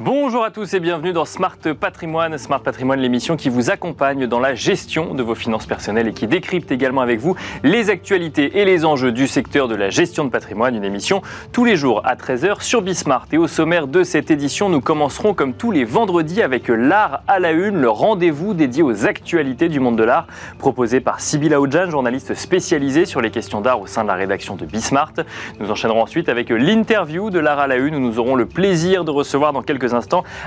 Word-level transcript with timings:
Bonjour 0.00 0.44
à 0.44 0.52
tous 0.52 0.74
et 0.74 0.78
bienvenue 0.78 1.12
dans 1.12 1.24
Smart 1.24 1.58
Patrimoine. 1.80 2.38
Smart 2.38 2.60
Patrimoine, 2.62 3.00
l'émission 3.00 3.36
qui 3.36 3.48
vous 3.48 3.68
accompagne 3.68 4.28
dans 4.28 4.38
la 4.38 4.54
gestion 4.54 5.12
de 5.12 5.24
vos 5.24 5.34
finances 5.34 5.66
personnelles 5.66 6.06
et 6.06 6.12
qui 6.12 6.28
décrypte 6.28 6.70
également 6.70 7.00
avec 7.00 7.18
vous 7.18 7.34
les 7.64 7.90
actualités 7.90 8.60
et 8.60 8.64
les 8.64 8.84
enjeux 8.84 9.10
du 9.10 9.26
secteur 9.26 9.66
de 9.66 9.74
la 9.74 9.90
gestion 9.90 10.24
de 10.24 10.30
patrimoine. 10.30 10.76
Une 10.76 10.84
émission 10.84 11.20
tous 11.50 11.64
les 11.64 11.74
jours 11.74 12.02
à 12.04 12.14
13h 12.14 12.62
sur 12.62 12.80
Bismart. 12.80 13.26
Et 13.32 13.38
au 13.38 13.48
sommaire 13.48 13.88
de 13.88 14.04
cette 14.04 14.30
édition, 14.30 14.68
nous 14.68 14.80
commencerons 14.80 15.34
comme 15.34 15.52
tous 15.52 15.72
les 15.72 15.84
vendredis 15.84 16.42
avec 16.42 16.68
l'art 16.68 17.22
à 17.26 17.40
la 17.40 17.50
une, 17.50 17.80
le 17.80 17.90
rendez-vous 17.90 18.54
dédié 18.54 18.84
aux 18.84 19.04
actualités 19.04 19.68
du 19.68 19.80
monde 19.80 19.98
de 19.98 20.04
l'art, 20.04 20.28
proposé 20.60 21.00
par 21.00 21.18
Sybille 21.18 21.54
Aoudjan, 21.54 21.90
journaliste 21.90 22.34
spécialisée 22.34 23.04
sur 23.04 23.20
les 23.20 23.32
questions 23.32 23.60
d'art 23.60 23.80
au 23.80 23.88
sein 23.88 24.04
de 24.04 24.08
la 24.08 24.14
rédaction 24.14 24.54
de 24.54 24.64
Bismart. 24.64 25.14
Nous 25.58 25.72
enchaînerons 25.72 26.02
ensuite 26.02 26.28
avec 26.28 26.50
l'interview 26.50 27.30
de 27.30 27.40
l'art 27.40 27.58
à 27.58 27.66
la 27.66 27.78
une 27.78 27.96
où 27.96 28.00
nous 28.00 28.20
aurons 28.20 28.36
le 28.36 28.46
plaisir 28.46 29.02
de 29.02 29.10
recevoir 29.10 29.52
dans 29.52 29.62
quelques 29.62 29.88
instants 29.94 29.97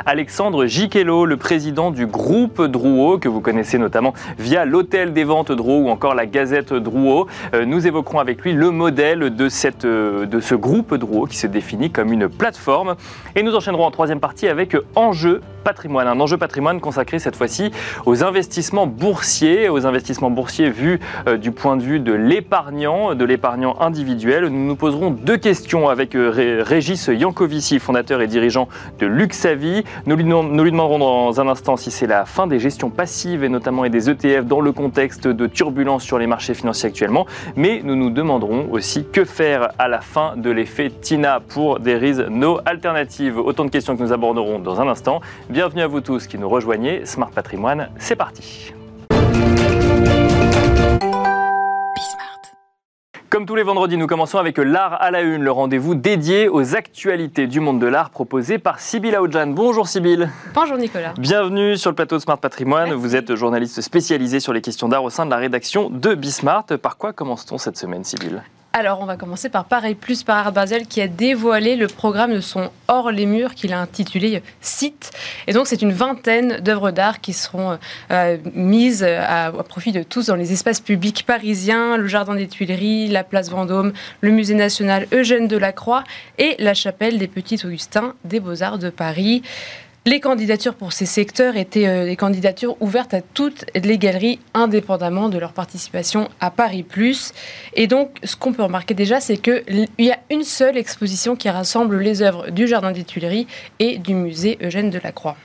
Alexandre 0.05 0.65
Giquello, 0.65 1.25
le 1.25 1.37
président 1.37 1.91
du 1.91 2.05
groupe 2.05 2.61
Drouot, 2.61 3.19
que 3.19 3.29
vous 3.29 3.41
connaissez 3.41 3.77
notamment 3.77 4.13
via 4.37 4.65
l'hôtel 4.65 5.13
des 5.13 5.23
ventes 5.23 5.51
Drouot 5.51 5.85
ou 5.85 5.89
encore 5.89 6.15
la 6.15 6.25
gazette 6.25 6.73
Drouot. 6.73 7.27
Euh, 7.53 7.65
nous 7.65 7.87
évoquerons 7.87 8.19
avec 8.19 8.41
lui 8.41 8.53
le 8.53 8.71
modèle 8.71 9.35
de, 9.35 9.47
euh, 9.85 10.25
de 10.25 10.39
ce 10.39 10.55
groupe 10.55 10.95
Drouot 10.95 11.25
qui 11.27 11.37
se 11.37 11.47
définit 11.47 11.91
comme 11.91 12.11
une 12.11 12.29
plateforme. 12.29 12.95
Et 13.35 13.43
nous 13.43 13.55
enchaînerons 13.55 13.85
en 13.85 13.91
troisième 13.91 14.19
partie 14.19 14.47
avec 14.47 14.75
Enjeu 14.95 15.41
patrimoine, 15.61 16.07
un 16.07 16.19
enjeu 16.19 16.37
patrimoine 16.37 16.79
consacré 16.79 17.19
cette 17.19 17.35
fois-ci 17.35 17.71
aux 18.05 18.23
investissements 18.23 18.87
boursiers, 18.87 19.69
aux 19.69 19.85
investissements 19.85 20.31
boursiers 20.31 20.69
vus 20.69 20.99
euh, 21.27 21.37
du 21.37 21.51
point 21.51 21.77
de 21.77 21.83
vue 21.83 21.99
de 21.99 22.13
l'épargnant, 22.13 23.15
de 23.15 23.25
l'épargnant 23.25 23.79
individuel. 23.79 24.45
Nous 24.45 24.67
nous 24.67 24.75
poserons 24.75 25.11
deux 25.11 25.37
questions 25.37 25.89
avec 25.89 26.11
Régis 26.13 27.07
Yankovici, 27.07 27.79
fondateur 27.79 28.21
et 28.21 28.27
dirigeant 28.27 28.67
de 28.99 29.05
Lux 29.05 29.37
sa 29.37 29.55
vie. 29.55 29.83
Nous 30.05 30.15
lui, 30.15 30.23
demanderons 30.23 30.99
dans 30.99 31.41
un 31.41 31.47
instant 31.47 31.77
si 31.77 31.91
c'est 31.91 32.07
la 32.07 32.25
fin 32.25 32.47
des 32.47 32.59
gestions 32.59 32.89
passives 32.89 33.43
et 33.43 33.49
notamment 33.49 33.87
des 33.87 34.09
ETF 34.09 34.45
dans 34.45 34.61
le 34.61 34.71
contexte 34.71 35.27
de 35.27 35.47
turbulences 35.47 36.03
sur 36.03 36.17
les 36.17 36.27
marchés 36.27 36.53
financiers 36.53 36.89
actuellement. 36.89 37.25
Mais 37.55 37.81
nous 37.83 37.95
nous 37.95 38.09
demanderons 38.09 38.67
aussi 38.71 39.05
que 39.11 39.25
faire 39.25 39.69
à 39.77 39.87
la 39.87 40.01
fin 40.01 40.35
de 40.37 40.49
l'effet 40.49 40.89
TINA 40.89 41.39
pour 41.39 41.79
des 41.79 41.95
RIS 41.95 42.17
no 42.29 42.59
alternatives. 42.65 43.37
Autant 43.37 43.65
de 43.65 43.69
questions 43.69 43.95
que 43.95 44.03
nous 44.03 44.13
aborderons 44.13 44.59
dans 44.59 44.81
un 44.81 44.87
instant. 44.87 45.21
Bienvenue 45.51 45.81
à 45.81 45.87
vous 45.87 45.99
tous 45.99 46.27
qui 46.27 46.37
nous 46.37 46.47
rejoignez. 46.47 47.05
Smart 47.05 47.29
Patrimoine, 47.29 47.89
c'est 47.99 48.15
parti. 48.15 48.73
Comme 53.29 53.45
tous 53.45 53.55
les 53.55 53.63
vendredis, 53.63 53.97
nous 53.97 54.07
commençons 54.07 54.37
avec 54.37 54.57
l'art 54.59 55.01
à 55.01 55.11
la 55.11 55.19
une, 55.19 55.43
le 55.43 55.51
rendez-vous 55.51 55.93
dédié 55.93 56.47
aux 56.47 56.77
actualités 56.77 57.47
du 57.47 57.59
monde 57.59 57.81
de 57.81 57.87
l'art 57.87 58.11
proposé 58.11 58.59
par 58.59 58.79
Sybille 58.79 59.13
Aoudjan. 59.13 59.47
Bonjour 59.47 59.89
Sybille. 59.89 60.29
Bonjour 60.53 60.77
Nicolas. 60.77 61.13
Bienvenue 61.17 61.75
sur 61.75 61.89
le 61.89 61.95
plateau 61.97 62.15
de 62.15 62.21
Smart 62.21 62.37
Patrimoine. 62.37 62.93
Vous 62.93 63.17
êtes 63.17 63.35
journaliste 63.35 63.81
spécialisé 63.81 64.39
sur 64.39 64.53
les 64.53 64.61
questions 64.61 64.87
d'art 64.87 65.03
au 65.03 65.09
sein 65.09 65.25
de 65.25 65.31
la 65.31 65.37
rédaction 65.37 65.89
de 65.89 66.15
Bismart. 66.15 66.67
Par 66.81 66.95
quoi 66.95 67.11
commence-t-on 67.11 67.57
cette 67.57 67.75
semaine, 67.75 68.05
Sybille 68.05 68.41
alors, 68.81 68.99
on 68.99 69.05
va 69.05 69.15
commencer 69.15 69.47
par 69.47 69.65
Pareil 69.65 69.93
Plus 69.93 70.23
par 70.23 70.37
Art 70.37 70.53
Basel 70.53 70.87
qui 70.87 71.01
a 71.01 71.07
dévoilé 71.07 71.75
le 71.75 71.85
programme 71.85 72.33
de 72.33 72.39
son 72.39 72.71
Hors 72.87 73.11
les 73.11 73.27
murs 73.27 73.53
qu'il 73.53 73.73
a 73.73 73.79
intitulé 73.79 74.41
Site. 74.59 75.11
Et 75.45 75.53
donc, 75.53 75.67
c'est 75.67 75.83
une 75.83 75.91
vingtaine 75.91 76.57
d'œuvres 76.61 76.89
d'art 76.89 77.21
qui 77.21 77.33
seront 77.33 77.77
euh, 78.09 78.37
mises 78.55 79.03
à, 79.03 79.51
profit 79.69 79.91
de 79.91 80.01
tous 80.01 80.25
dans 80.25 80.35
les 80.35 80.51
espaces 80.51 80.79
publics 80.79 81.27
parisiens, 81.27 81.95
le 81.95 82.07
Jardin 82.07 82.33
des 82.33 82.47
Tuileries, 82.47 83.07
la 83.07 83.23
Place 83.23 83.51
Vendôme, 83.51 83.93
le 84.21 84.31
Musée 84.31 84.55
national 84.55 85.05
Eugène 85.13 85.47
Delacroix 85.47 86.03
et 86.39 86.55
la 86.57 86.73
Chapelle 86.73 87.19
des 87.19 87.27
Petits 87.27 87.63
Augustins 87.63 88.15
des 88.25 88.39
Beaux-Arts 88.39 88.79
de 88.79 88.89
Paris. 88.89 89.43
Les 90.07 90.19
candidatures 90.19 90.73
pour 90.73 90.93
ces 90.93 91.05
secteurs 91.05 91.55
étaient 91.57 91.85
euh, 91.85 92.05
des 92.05 92.15
candidatures 92.15 92.75
ouvertes 92.81 93.13
à 93.13 93.21
toutes 93.21 93.65
les 93.75 93.99
galeries, 93.99 94.39
indépendamment 94.55 95.29
de 95.29 95.37
leur 95.37 95.53
participation 95.53 96.27
à 96.39 96.49
Paris 96.49 96.81
Plus. 96.81 97.33
Et 97.75 97.85
donc, 97.85 98.17
ce 98.23 98.35
qu'on 98.35 98.51
peut 98.51 98.63
remarquer 98.63 98.95
déjà, 98.95 99.19
c'est 99.19 99.37
qu'il 99.37 99.87
y 99.99 100.09
a 100.09 100.17
une 100.31 100.43
seule 100.43 100.79
exposition 100.79 101.35
qui 101.35 101.51
rassemble 101.51 101.99
les 101.99 102.23
œuvres 102.23 102.49
du 102.49 102.67
Jardin 102.67 102.91
des 102.91 103.03
Tuileries 103.03 103.45
et 103.77 103.99
du 103.99 104.15
musée 104.15 104.57
Eugène 104.63 104.89
Delacroix. 104.89 105.37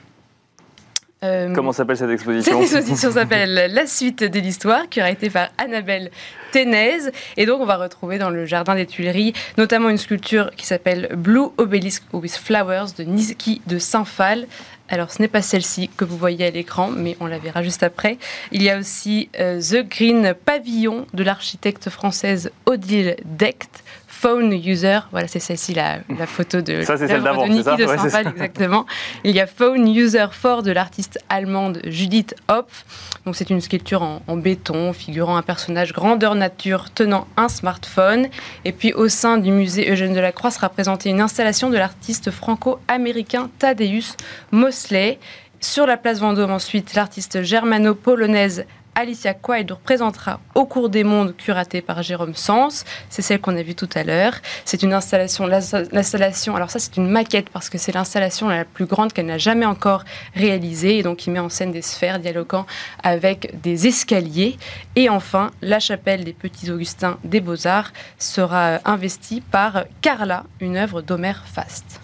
Euh, 1.23 1.51
Comment 1.53 1.71
s'appelle 1.71 1.97
cette 1.97 2.11
exposition 2.11 2.61
Cette 2.63 2.77
exposition 2.77 3.11
s'appelle 3.11 3.71
La 3.73 3.87
suite 3.87 4.23
de 4.23 4.39
l'histoire, 4.39 4.87
qui 4.87 4.99
aura 4.99 5.09
été 5.09 5.29
par 5.29 5.49
Annabelle 5.57 6.11
Ténèse. 6.51 7.11
Et 7.37 7.45
donc, 7.45 7.59
on 7.59 7.65
va 7.65 7.77
retrouver 7.77 8.19
dans 8.19 8.29
le 8.29 8.45
jardin 8.45 8.75
des 8.75 8.85
Tuileries 8.85 9.33
notamment 9.57 9.89
une 9.89 9.97
sculpture 9.97 10.51
qui 10.55 10.65
s'appelle 10.67 11.09
Blue 11.15 11.47
Obelisk 11.57 12.03
with 12.13 12.35
Flowers 12.35 12.93
de 12.97 13.03
Nizki 13.03 13.61
de 13.65 13.79
Saint-Phal. 13.79 14.47
Alors, 14.89 15.11
ce 15.11 15.21
n'est 15.21 15.27
pas 15.27 15.41
celle-ci 15.41 15.89
que 15.97 16.05
vous 16.05 16.17
voyez 16.17 16.45
à 16.45 16.51
l'écran, 16.51 16.89
mais 16.89 17.17
on 17.19 17.25
la 17.25 17.39
verra 17.39 17.61
juste 17.61 17.83
après. 17.83 18.17
Il 18.51 18.63
y 18.63 18.69
a 18.69 18.77
aussi 18.77 19.29
euh, 19.39 19.59
The 19.59 19.87
Green 19.89 20.33
Pavillon 20.45 21.07
de 21.13 21.23
l'architecte 21.23 21.89
française 21.89 22.51
Odile 22.65 23.17
Decht, 23.25 23.83
Phone 24.07 24.53
User. 24.53 24.99
Voilà, 25.11 25.27
c'est 25.27 25.39
celle-ci 25.39 25.73
la, 25.73 25.99
photo 26.25 26.61
de 26.61 26.81
ça, 26.81 26.97
c'est 26.97 27.07
celle 27.07 27.23
d'avant, 27.23 27.45
de 27.45 27.51
Niki 27.51 27.63
de 27.63 28.29
exactement. 28.29 28.85
Il 29.23 29.35
y 29.35 29.39
a 29.39 29.47
Phone 29.47 29.87
User 29.87 30.25
4 30.41 30.63
de 30.63 30.71
l'artiste 30.71 31.19
allemande 31.29 31.79
Judith 31.85 32.33
Hopf. 32.47 32.85
Donc 33.25 33.35
c'est 33.35 33.49
une 33.49 33.61
sculpture 33.61 34.01
en, 34.01 34.37
béton 34.37 34.93
figurant 34.93 35.37
un 35.37 35.41
personnage 35.41 35.93
grandeur 35.93 36.35
nature 36.35 36.89
tenant 36.93 37.27
un 37.35 37.49
smartphone. 37.49 38.27
Et 38.65 38.71
puis 38.71 38.93
au 38.93 39.09
sein 39.09 39.37
du 39.37 39.51
musée 39.51 39.91
Eugène 39.91 40.13
Delacroix 40.13 40.51
sera 40.51 40.69
présentée 40.69 41.09
une 41.09 41.21
installation 41.21 41.69
de 41.69 41.77
l'artiste 41.77 42.31
franco-américain 42.31 43.49
Tadeusz 43.59 44.15
Mosley. 44.51 45.19
Sur 45.59 45.85
la 45.85 45.97
place 45.97 46.19
Vendôme 46.19 46.51
ensuite, 46.51 46.93
l'artiste 46.93 47.41
germano-polonaise 47.41 48.65
Alicia 48.99 49.35
Quaid 49.35 49.69
représentera 49.69 50.39
Au 50.55 50.65
cours 50.65 50.89
des 50.89 51.03
mondes, 51.03 51.35
curatée 51.37 51.83
par 51.83 52.01
Jérôme 52.01 52.33
Sens. 52.33 52.83
C'est 53.11 53.21
celle 53.21 53.39
qu'on 53.39 53.55
a 53.55 53.61
vue 53.61 53.75
tout 53.75 53.89
à 53.93 54.03
l'heure. 54.03 54.33
C'est 54.65 54.81
une 54.81 54.91
installation, 54.91 55.45
l'installation, 55.45 56.55
alors 56.55 56.71
ça 56.71 56.79
c'est 56.79 56.97
une 56.97 57.07
maquette 57.07 57.51
parce 57.51 57.69
que 57.69 57.77
c'est 57.77 57.91
l'installation 57.91 58.49
la 58.49 58.65
plus 58.65 58.87
grande 58.87 59.13
qu'elle 59.13 59.27
n'a 59.27 59.37
jamais 59.37 59.67
encore 59.67 60.03
réalisée 60.33 60.97
et 60.97 61.03
donc 61.03 61.17
qui 61.17 61.29
met 61.29 61.37
en 61.37 61.49
scène 61.49 61.71
des 61.71 61.83
sphères 61.83 62.19
dialoguant 62.19 62.65
avec 63.03 63.61
des 63.61 63.85
escaliers. 63.85 64.57
Et 64.95 65.09
enfin, 65.09 65.51
la 65.61 65.79
chapelle 65.79 66.23
des 66.23 66.33
Petits 66.33 66.71
Augustins 66.71 67.19
des 67.23 67.39
Beaux-Arts 67.39 67.93
sera 68.17 68.79
investie 68.83 69.41
par 69.41 69.83
Carla, 70.01 70.43
une 70.59 70.75
œuvre 70.75 71.03
d'Homère 71.03 71.43
Fast. 71.45 71.99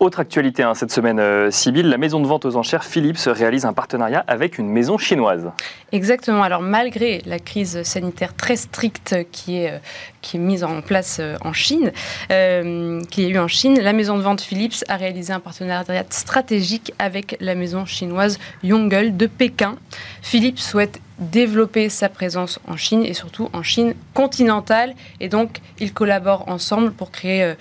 Autre 0.00 0.20
actualité 0.20 0.62
hein, 0.62 0.72
cette 0.72 0.90
semaine, 0.90 1.20
euh, 1.20 1.50
la 1.66 1.98
maison 1.98 2.20
de 2.20 2.26
vente 2.26 2.46
aux 2.46 2.56
enchères 2.56 2.84
Philips 2.84 3.20
réalise 3.26 3.66
un 3.66 3.74
partenariat 3.74 4.24
avec 4.26 4.56
une 4.56 4.70
maison 4.70 4.96
chinoise. 4.96 5.50
Exactement. 5.92 6.29
Alors 6.30 6.62
malgré 6.62 7.22
la 7.26 7.40
crise 7.40 7.82
sanitaire 7.82 8.36
très 8.36 8.54
stricte 8.54 9.16
qui 9.32 9.56
est, 9.56 9.72
euh, 9.72 10.38
mise 10.38 10.62
en 10.62 10.80
place 10.80 11.16
euh, 11.18 11.36
en 11.40 11.52
Chine, 11.52 11.90
euh, 12.30 13.02
qui 13.10 13.24
a 13.24 13.28
eu 13.28 13.38
en 13.38 13.48
Chine, 13.48 13.80
la 13.80 13.92
maison 13.92 14.16
de 14.16 14.22
vente 14.22 14.40
Philips 14.40 14.84
a 14.88 14.96
réalisé 14.96 15.32
un 15.32 15.40
partenariat 15.40 16.04
stratégique 16.10 16.92
avec 17.00 17.36
la 17.40 17.56
maison 17.56 17.84
chinoise 17.84 18.38
Yongle 18.62 19.16
de 19.16 19.26
Pékin. 19.26 19.76
Philips 20.22 20.60
souhaite 20.60 21.00
développer 21.18 21.88
sa 21.88 22.08
présence 22.08 22.60
en 22.68 22.76
Chine 22.76 23.04
et 23.04 23.12
surtout 23.12 23.50
en 23.52 23.64
Chine 23.64 23.94
continentale. 24.14 24.94
Et 25.18 25.28
donc, 25.28 25.58
ils 25.80 25.92
collaborent 25.92 26.48
ensemble 26.48 26.92
pour 26.92 27.10
créer 27.10 27.54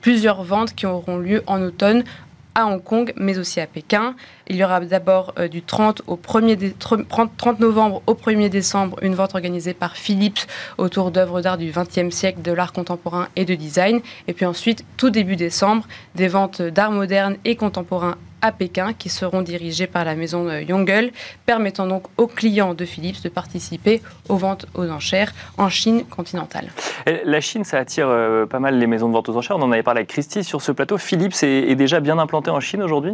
plusieurs 0.00 0.42
ventes 0.42 0.74
qui 0.74 0.86
auront 0.86 1.18
lieu 1.18 1.44
en 1.46 1.62
automne 1.62 2.02
à 2.56 2.66
Hong 2.66 2.82
Kong, 2.82 3.12
mais 3.16 3.38
aussi 3.38 3.60
à 3.60 3.66
Pékin. 3.66 4.16
Il 4.48 4.56
y 4.56 4.64
aura 4.64 4.80
d'abord 4.80 5.34
euh, 5.38 5.46
du 5.46 5.62
30, 5.62 6.02
au 6.06 6.16
1er 6.16 6.72
30 6.78 7.60
novembre 7.60 8.02
au 8.06 8.14
1er 8.14 8.48
décembre 8.48 8.96
une 9.02 9.14
vente 9.14 9.34
organisée 9.34 9.74
par 9.74 9.96
Philips 9.96 10.46
autour 10.78 11.10
d'œuvres 11.10 11.42
d'art 11.42 11.58
du 11.58 11.70
XXe 11.70 12.14
siècle, 12.14 12.40
de 12.42 12.52
l'art 12.52 12.72
contemporain 12.72 13.28
et 13.36 13.44
de 13.44 13.54
design. 13.54 14.00
Et 14.26 14.32
puis 14.32 14.46
ensuite, 14.46 14.84
tout 14.96 15.10
début 15.10 15.36
décembre, 15.36 15.86
des 16.14 16.28
ventes 16.28 16.62
d'art 16.62 16.90
moderne 16.90 17.36
et 17.44 17.56
contemporain 17.56 18.16
à 18.46 18.52
Pékin 18.52 18.92
qui 18.92 19.08
seront 19.08 19.42
dirigées 19.42 19.86
par 19.86 20.04
la 20.04 20.14
maison 20.14 20.50
Yongle, 20.50 21.10
permettant 21.44 21.86
donc 21.86 22.04
aux 22.16 22.26
clients 22.26 22.74
de 22.74 22.84
Philips 22.84 23.22
de 23.22 23.28
participer 23.28 24.00
aux 24.28 24.36
ventes 24.36 24.66
aux 24.74 24.88
enchères 24.88 25.32
en 25.58 25.68
Chine 25.68 26.04
continentale. 26.04 26.68
La 27.24 27.40
Chine, 27.40 27.64
ça 27.64 27.78
attire 27.78 28.08
euh, 28.08 28.46
pas 28.46 28.58
mal 28.58 28.78
les 28.78 28.86
maisons 28.86 29.08
de 29.08 29.12
vente 29.12 29.28
aux 29.28 29.36
enchères. 29.36 29.56
On 29.56 29.62
en 29.62 29.72
avait 29.72 29.82
parlé 29.82 29.98
avec 29.98 30.08
Christy 30.08 30.44
sur 30.44 30.62
ce 30.62 30.72
plateau. 30.72 30.98
Philips 30.98 31.42
est, 31.42 31.74
déjà 31.74 32.00
bien 32.00 32.18
implanté 32.18 32.50
en 32.50 32.60
Chine 32.60 32.82
aujourd'hui? 32.82 33.12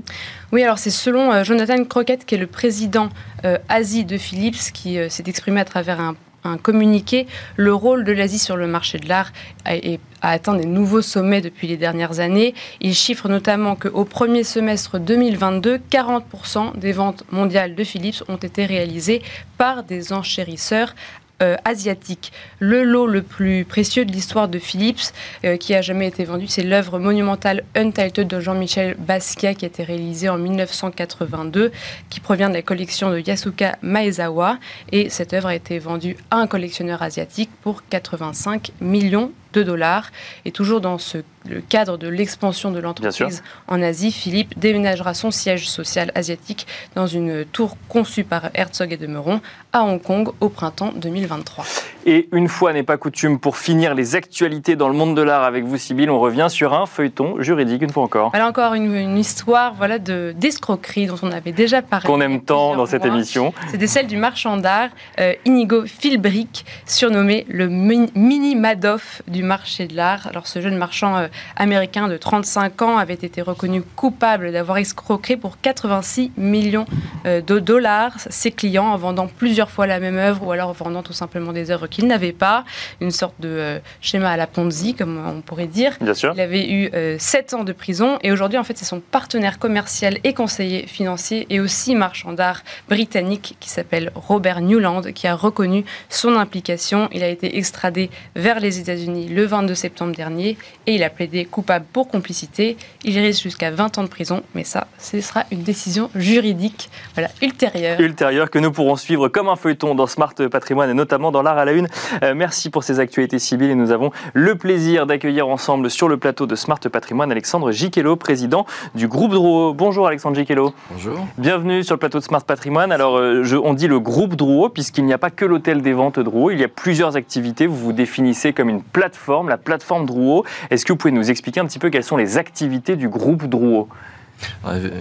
Oui, 0.52 0.62
alors 0.62 0.78
c'est 0.78 0.90
selon 0.90 1.32
euh, 1.32 1.44
Jonathan 1.44 1.84
Crockett, 1.84 2.24
qui 2.24 2.34
est 2.34 2.38
le 2.38 2.46
président 2.46 3.08
euh, 3.44 3.58
Asie 3.68 4.04
de 4.04 4.16
Philips, 4.16 4.72
qui 4.72 4.98
s'est 5.10 5.24
exprimé 5.26 5.60
à 5.60 5.64
travers 5.64 6.00
un 6.00 6.14
un 6.44 6.56
communiqué, 6.56 7.26
le 7.56 7.74
rôle 7.74 8.04
de 8.04 8.12
l'Asie 8.12 8.38
sur 8.38 8.56
le 8.56 8.66
marché 8.66 8.98
de 8.98 9.08
l'art 9.08 9.32
a, 9.64 9.74
atteint 10.22 10.54
des 10.54 10.66
nouveaux 10.66 11.02
sommets 11.02 11.40
depuis 11.40 11.66
les 11.66 11.76
dernières 11.76 12.20
années. 12.20 12.54
Il 12.80 12.94
chiffre 12.94 13.28
notamment 13.28 13.76
qu'au 13.76 14.04
premier 14.04 14.44
semestre 14.44 14.98
2022, 14.98 15.80
40% 15.90 16.78
des 16.78 16.92
ventes 16.92 17.24
mondiales 17.30 17.74
de 17.74 17.84
Philips 17.84 18.22
ont 18.28 18.36
été 18.36 18.66
réalisées 18.66 19.22
par 19.58 19.82
des 19.82 20.12
enchérisseurs 20.12 20.94
euh, 21.42 21.56
asiatique. 21.64 22.32
Le 22.58 22.84
lot 22.84 23.06
le 23.06 23.22
plus 23.22 23.64
précieux 23.64 24.04
de 24.04 24.12
l'histoire 24.12 24.48
de 24.48 24.58
Philips, 24.58 25.12
euh, 25.44 25.56
qui 25.56 25.74
a 25.74 25.82
jamais 25.82 26.06
été 26.06 26.24
vendu, 26.24 26.46
c'est 26.46 26.62
l'œuvre 26.62 26.98
monumentale 26.98 27.64
Untitled 27.74 28.28
de 28.28 28.40
Jean-Michel 28.40 28.96
Basquiat, 28.98 29.54
qui 29.54 29.64
a 29.64 29.68
été 29.68 29.82
réalisée 29.82 30.28
en 30.28 30.38
1982, 30.38 31.72
qui 32.10 32.20
provient 32.20 32.48
de 32.48 32.54
la 32.54 32.62
collection 32.62 33.10
de 33.10 33.18
Yasuka 33.18 33.76
Maezawa. 33.82 34.58
Et 34.92 35.10
cette 35.10 35.32
œuvre 35.34 35.48
a 35.48 35.54
été 35.54 35.78
vendue 35.78 36.16
à 36.30 36.36
un 36.36 36.46
collectionneur 36.46 37.02
asiatique 37.02 37.50
pour 37.62 37.82
85 37.88 38.72
millions 38.80 39.32
de 39.52 39.62
dollars. 39.62 40.10
Et 40.44 40.52
toujours 40.52 40.80
dans 40.80 40.98
ce, 40.98 41.18
le 41.48 41.60
cadre 41.60 41.98
de 41.98 42.08
l'expansion 42.08 42.70
de 42.70 42.78
l'entreprise 42.78 43.42
en 43.68 43.82
Asie, 43.82 44.12
Philippe 44.12 44.58
déménagera 44.58 45.14
son 45.14 45.30
siège 45.30 45.68
social 45.68 46.12
asiatique 46.14 46.66
dans 46.94 47.06
une 47.06 47.44
tour 47.44 47.76
conçue 47.88 48.24
par 48.24 48.50
Herzog 48.54 48.92
et 48.92 48.96
de 48.96 49.06
Meuron 49.06 49.40
à 49.72 49.84
Hong 49.84 50.00
Kong 50.00 50.30
au 50.40 50.48
printemps 50.48 50.92
2023. 50.94 51.64
Et 52.04 52.28
une 52.32 52.48
fois 52.48 52.72
n'est 52.72 52.82
pas 52.82 52.96
coutume, 52.96 53.38
pour 53.38 53.56
finir 53.56 53.94
les 53.94 54.16
actualités 54.16 54.76
dans 54.76 54.88
le 54.88 54.94
monde 54.94 55.16
de 55.16 55.22
l'art 55.22 55.44
avec 55.44 55.64
vous, 55.64 55.76
Sybille, 55.76 56.10
on 56.10 56.18
revient 56.18 56.48
sur 56.50 56.74
un 56.74 56.86
feuilleton 56.86 57.40
juridique, 57.40 57.82
une 57.82 57.90
fois 57.90 58.02
encore. 58.02 58.30
Voilà 58.30 58.48
encore 58.48 58.74
une, 58.74 59.16
histoire 59.16 59.74
voilà, 59.74 59.98
d'escroquerie 59.98 61.06
dont 61.06 61.18
on 61.22 61.30
avait 61.30 61.52
déjà 61.52 61.80
parlé. 61.80 62.06
Qu'on 62.06 62.20
aime 62.20 62.42
tant 62.42 62.76
dans 62.76 62.86
cette 62.86 63.04
émission. 63.04 63.52
C'était 63.70 63.86
celle 63.86 64.06
du 64.06 64.16
marchand 64.16 64.56
d'art 64.56 64.90
euh, 65.20 65.34
Inigo 65.44 65.84
Philbrick, 65.86 66.64
surnommé 66.86 67.46
le 67.48 67.68
mini 67.68 68.56
Madoff 68.56 69.22
du 69.28 69.41
marché 69.42 69.86
de 69.86 69.96
l'art. 69.96 70.26
Alors 70.26 70.46
ce 70.46 70.60
jeune 70.60 70.76
marchand 70.76 71.16
euh, 71.16 71.28
américain 71.56 72.08
de 72.08 72.16
35 72.16 72.82
ans 72.82 72.98
avait 72.98 73.14
été 73.14 73.42
reconnu 73.42 73.82
coupable 73.82 74.52
d'avoir 74.52 74.78
escroqué 74.78 75.36
pour 75.36 75.60
86 75.60 76.32
millions 76.36 76.86
euh, 77.26 77.40
de 77.40 77.58
dollars 77.58 78.16
ses 78.30 78.50
clients 78.50 78.86
en 78.86 78.96
vendant 78.96 79.28
plusieurs 79.28 79.70
fois 79.70 79.86
la 79.86 80.00
même 80.00 80.18
œuvre 80.18 80.46
ou 80.46 80.52
alors 80.52 80.70
en 80.70 80.72
vendant 80.72 81.02
tout 81.02 81.12
simplement 81.12 81.52
des 81.52 81.70
œuvres 81.70 81.86
qu'il 81.86 82.06
n'avait 82.06 82.32
pas, 82.32 82.64
une 83.00 83.10
sorte 83.10 83.34
de 83.40 83.48
euh, 83.48 83.78
schéma 84.00 84.30
à 84.30 84.36
la 84.36 84.46
Ponzi, 84.46 84.94
comme 84.94 85.22
on 85.24 85.40
pourrait 85.40 85.66
dire. 85.66 85.96
Bien 86.00 86.14
sûr. 86.14 86.32
Il 86.34 86.40
avait 86.40 86.70
eu 86.70 86.90
euh, 86.94 87.16
7 87.18 87.54
ans 87.54 87.64
de 87.64 87.72
prison 87.72 88.18
et 88.22 88.32
aujourd'hui, 88.32 88.58
en 88.58 88.64
fait, 88.64 88.76
c'est 88.76 88.84
son 88.84 89.00
partenaire 89.00 89.58
commercial 89.58 90.18
et 90.24 90.34
conseiller 90.34 90.86
financier 90.86 91.46
et 91.50 91.60
aussi 91.60 91.94
marchand 91.94 92.32
d'art 92.32 92.62
britannique 92.88 93.56
qui 93.60 93.68
s'appelle 93.68 94.10
Robert 94.14 94.60
Newland 94.60 95.02
qui 95.14 95.26
a 95.26 95.34
reconnu 95.34 95.84
son 96.08 96.36
implication. 96.36 97.08
Il 97.12 97.22
a 97.22 97.28
été 97.28 97.58
extradé 97.58 98.10
vers 98.36 98.60
les 98.60 98.78
États-Unis 98.78 99.28
le 99.32 99.44
22 99.44 99.74
septembre 99.74 100.14
dernier 100.14 100.56
et 100.86 100.94
il 100.94 101.02
a 101.02 101.10
plaidé 101.10 101.44
coupable 101.44 101.84
pour 101.92 102.08
complicité. 102.08 102.76
Il 103.04 103.18
risque 103.18 103.42
jusqu'à 103.42 103.70
20 103.70 103.98
ans 103.98 104.02
de 104.02 104.08
prison, 104.08 104.42
mais 104.54 104.64
ça, 104.64 104.86
ce 104.98 105.20
sera 105.20 105.44
une 105.50 105.62
décision 105.62 106.10
juridique 106.14 106.90
voilà, 107.14 107.30
ultérieure. 107.42 108.00
Ultérieure 108.00 108.50
que 108.50 108.58
nous 108.58 108.72
pourrons 108.72 108.96
suivre 108.96 109.28
comme 109.28 109.48
un 109.48 109.56
feuilleton 109.56 109.94
dans 109.94 110.06
Smart 110.06 110.34
Patrimoine 110.34 110.90
et 110.90 110.94
notamment 110.94 111.32
dans 111.32 111.42
l'art 111.42 111.58
à 111.58 111.64
la 111.64 111.72
une 111.72 111.88
euh, 112.22 112.34
merci 112.34 112.70
pour 112.70 112.84
ces 112.84 113.00
actualités 113.00 113.38
civiles 113.38 113.70
et 113.70 113.74
nous 113.74 113.90
avons 113.90 114.10
le 114.34 114.54
plaisir 114.56 115.06
d'accueillir 115.06 115.48
ensemble 115.48 115.90
sur 115.90 116.08
le 116.08 116.16
plateau 116.16 116.46
de 116.46 116.54
Smart 116.54 116.80
Patrimoine 116.80 117.30
Alexandre 117.30 117.72
Giquello, 117.72 118.16
président 118.16 118.66
du 118.94 119.08
groupe 119.08 119.32
Drouot. 119.32 119.72
Bonjour 119.74 120.06
Alexandre 120.06 120.36
Giquello. 120.36 120.74
Bonjour. 120.90 121.26
Bienvenue 121.38 121.82
sur 121.82 121.94
le 121.94 121.98
plateau 121.98 122.18
de 122.18 122.24
Smart 122.24 122.44
Patrimoine. 122.44 122.92
Alors 122.92 123.16
euh, 123.16 123.60
on 123.64 123.74
dit 123.74 123.88
le 123.88 124.00
groupe 124.00 124.36
Drouot 124.36 124.68
puisqu'il 124.68 125.04
n'y 125.04 125.12
a 125.12 125.18
pas 125.18 125.30
que 125.30 125.44
l'hôtel 125.44 125.82
des 125.82 125.92
ventes 125.92 126.18
Drouot, 126.18 126.50
il 126.50 126.60
y 126.60 126.64
a 126.64 126.68
plusieurs 126.68 127.16
activités. 127.16 127.66
Vous 127.66 127.76
vous 127.76 127.92
définissez 127.92 128.52
comme 128.52 128.68
une 128.68 128.82
plateforme, 128.82 129.21
la 129.48 129.58
plateforme 129.58 130.06
Drouot. 130.06 130.44
Est-ce 130.70 130.84
que 130.84 130.92
vous 130.92 130.96
pouvez 130.96 131.12
nous 131.12 131.30
expliquer 131.30 131.60
un 131.60 131.66
petit 131.66 131.78
peu 131.78 131.90
quelles 131.90 132.04
sont 132.04 132.16
les 132.16 132.38
activités 132.38 132.96
du 132.96 133.08
groupe 133.08 133.44
Drouot? 133.44 133.88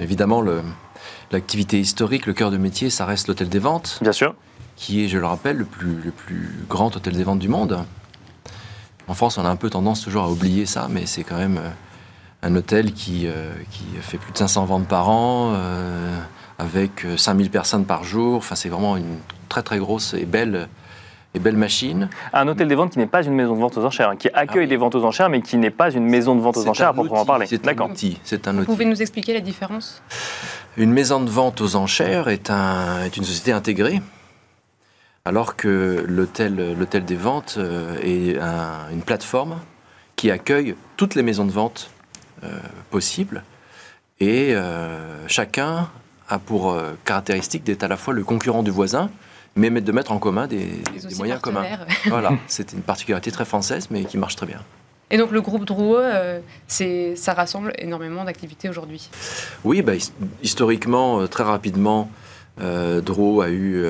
Évidemment, 0.02 0.44
l'activité 1.32 1.80
historique, 1.80 2.26
le 2.26 2.34
cœur 2.34 2.52
de 2.52 2.58
métier, 2.58 2.90
ça 2.90 3.06
reste 3.06 3.28
l'hôtel 3.28 3.50
des 3.50 3.60
ventes. 3.60 4.00
Bien 4.02 4.12
sûr 4.12 4.36
qui 4.82 5.06
est, 5.06 5.08
je 5.08 5.20
le 5.20 5.28
rappelle, 5.28 5.58
le 5.58 5.66
plus, 5.66 6.02
le 6.02 6.10
plus 6.10 6.50
grand 6.68 6.96
hôtel 6.96 7.16
des 7.16 7.24
ventes 7.24 7.38
du 7.38 7.50
monde. 7.50 7.86
En 9.08 9.14
France, 9.14 9.38
on 9.38 9.46
a 9.46 9.50
un 9.50 9.56
peu 9.56 9.70
tendance 9.70 10.02
toujours 10.02 10.24
à 10.24 10.30
oublier 10.32 10.66
ça, 10.66 10.88
mais 10.90 11.06
c'est 11.06 11.24
quand 11.24 11.38
même 11.38 11.58
euh, 11.58 11.70
un 12.42 12.56
hôtel 12.56 12.92
qui, 12.92 13.28
euh, 13.28 13.54
qui 13.70 13.84
fait 14.02 14.18
plus 14.18 14.32
de 14.32 14.38
500 14.40 14.66
ventes 14.66 14.88
par 14.88 15.08
an, 15.10 15.54
euh, 15.54 16.18
avec 16.58 17.06
5000 17.16 17.52
personnes 17.52 17.86
par 17.86 18.04
jour. 18.04 18.38
Enfin, 18.38 18.56
c'est 18.56 18.70
vraiment 18.70 18.98
une 18.98 19.20
très 19.50 19.62
très 19.62 19.78
grosse 19.78 20.16
et 20.16 20.26
belle, 20.26 20.68
et 21.34 21.40
belle 21.40 21.58
machine. 21.58 22.10
Un 22.34 22.48
hôtel 22.48 22.68
des 22.68 22.76
ventes 22.76 22.92
qui 22.92 23.00
n'est 23.00 23.08
pas 23.08 23.24
une 23.24 23.34
maison 23.34 23.56
de 23.56 23.60
vente 23.60 23.78
aux 23.78 23.86
enchères, 23.86 24.10
hein, 24.10 24.16
qui 24.16 24.30
accueille 24.34 24.66
ah 24.66 24.70
des 24.70 24.78
ventes 24.78 24.96
aux 24.96 25.06
enchères, 25.06 25.30
mais 25.30 25.42
qui 25.42 25.58
n'est 25.58 25.70
pas 25.70 25.92
une 25.92 26.06
maison 26.06 26.36
de 26.36 26.42
vente 26.42 26.58
aux 26.58 26.68
enchères 26.68 26.90
à 26.90 26.94
proprement 26.94 27.26
parler. 27.26 27.46
C'est 27.48 27.68
un 27.68 27.78
outil. 27.80 28.20
C'est 28.24 28.48
un 28.48 28.54
Vous 28.54 28.66
pouvez 28.66 28.86
nous 28.86 29.02
expliquer 29.02 29.34
la 29.34 29.40
différence? 29.40 30.02
Une 30.78 30.92
maison 30.92 31.22
de 31.22 31.30
vente 31.30 31.62
aux 31.62 31.76
enchères 31.76 32.28
est, 32.28 32.50
un, 32.50 33.04
est 33.04 33.18
une 33.18 33.24
société 33.24 33.52
intégrée 33.52 34.02
alors 35.26 35.56
que 35.56 36.04
l'hôtel, 36.08 37.06
des 37.06 37.16
ventes 37.16 37.56
euh, 37.58 37.98
est 38.02 38.38
une 38.92 39.02
plateforme 39.02 39.60
qui 40.16 40.32
accueille 40.32 40.76
toutes 40.98 41.16
les 41.16 41.24
maisons 41.24 41.46
de 41.46 41.52
vente 41.52 41.92
euh, 42.44 42.60
possibles 42.90 43.44
et 44.20 44.54
euh, 44.54 45.28
chacun 45.28 45.90
a 46.28 46.40
pour 46.40 46.78
caractéristique 47.04 47.64
d'être 47.64 47.84
à 47.84 47.90
la 47.90 47.98
fois 47.98 48.14
le 48.14 48.24
concurrent 48.24 48.64
du 48.64 48.72
voisin, 48.72 49.10
mais 49.56 49.70
de 49.70 49.92
mettre 49.92 50.12
en 50.12 50.20
commun 50.20 50.48
des, 50.48 50.82
moyens 51.18 51.42
communs. 51.42 51.66
voilà, 52.06 52.34
c'est 52.48 52.74
une 52.74 52.82
particularité 52.82 53.32
très 53.32 53.46
française, 53.46 53.88
mais 53.92 54.06
qui 54.06 54.18
marche 54.18 54.36
très 54.36 54.46
bien. 54.46 54.62
Et 55.10 55.18
donc 55.18 55.32
le 55.32 55.42
groupe 55.42 55.66
Drouot, 55.66 56.00
ça 56.68 57.34
rassemble 57.34 57.74
énormément 57.78 58.24
d'activités 58.24 58.70
aujourd'hui. 58.70 59.10
Oui, 59.66 59.82
bah, 59.82 59.94
historiquement, 60.42 61.28
très 61.28 61.44
rapidement, 61.44 62.10
Drouot 62.58 63.42
a 63.42 63.50
eu 63.50 63.86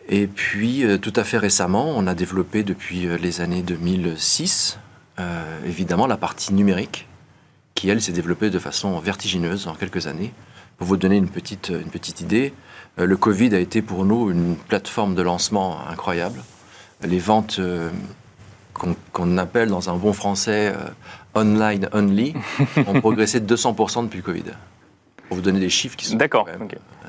Et 0.08 0.28
puis, 0.28 0.84
euh, 0.84 0.98
tout 0.98 1.14
à 1.16 1.24
fait 1.24 1.38
récemment, 1.38 1.94
on 1.96 2.06
a 2.08 2.14
développé 2.14 2.64
depuis 2.64 3.08
euh, 3.08 3.18
les 3.18 3.40
années 3.42 3.64
2006, 3.64 4.78
euh, 5.20 5.60
évidemment, 5.66 6.08
la 6.08 6.18
partie 6.18 6.54
numérique, 6.54 7.08
qui, 7.74 7.90
elle, 7.90 8.02
s'est 8.02 8.12
développée 8.12 8.50
de 8.50 8.60
façon 8.60 8.98
vertigineuse 9.00 9.68
en 9.68 9.76
quelques 9.76 10.08
années. 10.08 10.34
Pour 10.78 10.88
vous 10.88 10.98
donner 10.98 11.18
une 11.18 11.30
petite, 11.30 11.70
une 11.70 11.90
petite 11.90 12.22
idée, 12.22 12.54
le 12.98 13.18
Covid 13.18 13.54
a 13.56 13.60
été 13.60 13.82
pour 13.82 14.06
nous 14.06 14.30
une 14.30 14.56
plateforme 14.56 15.16
de 15.16 15.22
lancement 15.22 15.80
incroyable. 15.90 16.42
Les 17.02 17.20
ventes 17.20 17.60
qu'on 19.12 19.38
appelle 19.38 19.70
dans 19.70 19.90
un 19.90 19.96
bon 19.96 20.14
français 20.14 20.74
euh, 20.76 21.40
online 21.40 21.90
only, 21.94 22.34
ont 22.88 23.00
progressé 23.00 23.40
de 23.40 23.56
200% 23.56 24.04
depuis 24.04 24.18
le 24.18 24.24
Covid. 24.24 24.44
Pour 25.36 25.44
vous 25.44 25.52
donner 25.52 25.60
des 25.60 25.70
chiffres 25.70 25.98
qui 25.98 26.06
sont. 26.06 26.16
D'accord. 26.16 26.48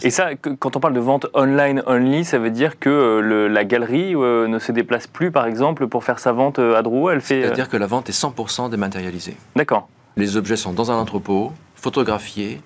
Et 0.02 0.10
ça, 0.10 0.34
quand 0.34 0.74
on 0.76 0.80
parle 0.80 0.94
de 0.94 1.00
vente 1.00 1.26
online 1.34 1.82
only, 1.86 2.24
ça 2.24 2.38
veut 2.38 2.50
dire 2.50 2.78
que 2.78 2.90
euh, 2.90 3.48
la 3.48 3.64
galerie 3.64 4.16
euh, 4.16 4.48
ne 4.48 4.58
se 4.58 4.72
déplace 4.72 5.06
plus, 5.06 5.30
par 5.30 5.46
exemple, 5.46 5.86
pour 5.86 6.02
faire 6.02 6.18
sa 6.18 6.32
vente 6.32 6.58
à 6.58 6.82
Drouot 6.82 7.10
Elle 7.10 7.20
fait. 7.20 7.42
C'est-à-dire 7.42 7.68
que 7.68 7.76
la 7.76 7.86
vente 7.86 8.08
est 8.08 8.20
100% 8.20 8.70
dématérialisée. 8.70 9.36
D'accord. 9.54 9.88
Les 10.16 10.36
objets 10.36 10.56
sont 10.56 10.72
dans 10.72 10.90
un 10.90 10.96
entrepôt, 10.96 11.52
photographiés, 11.76 12.60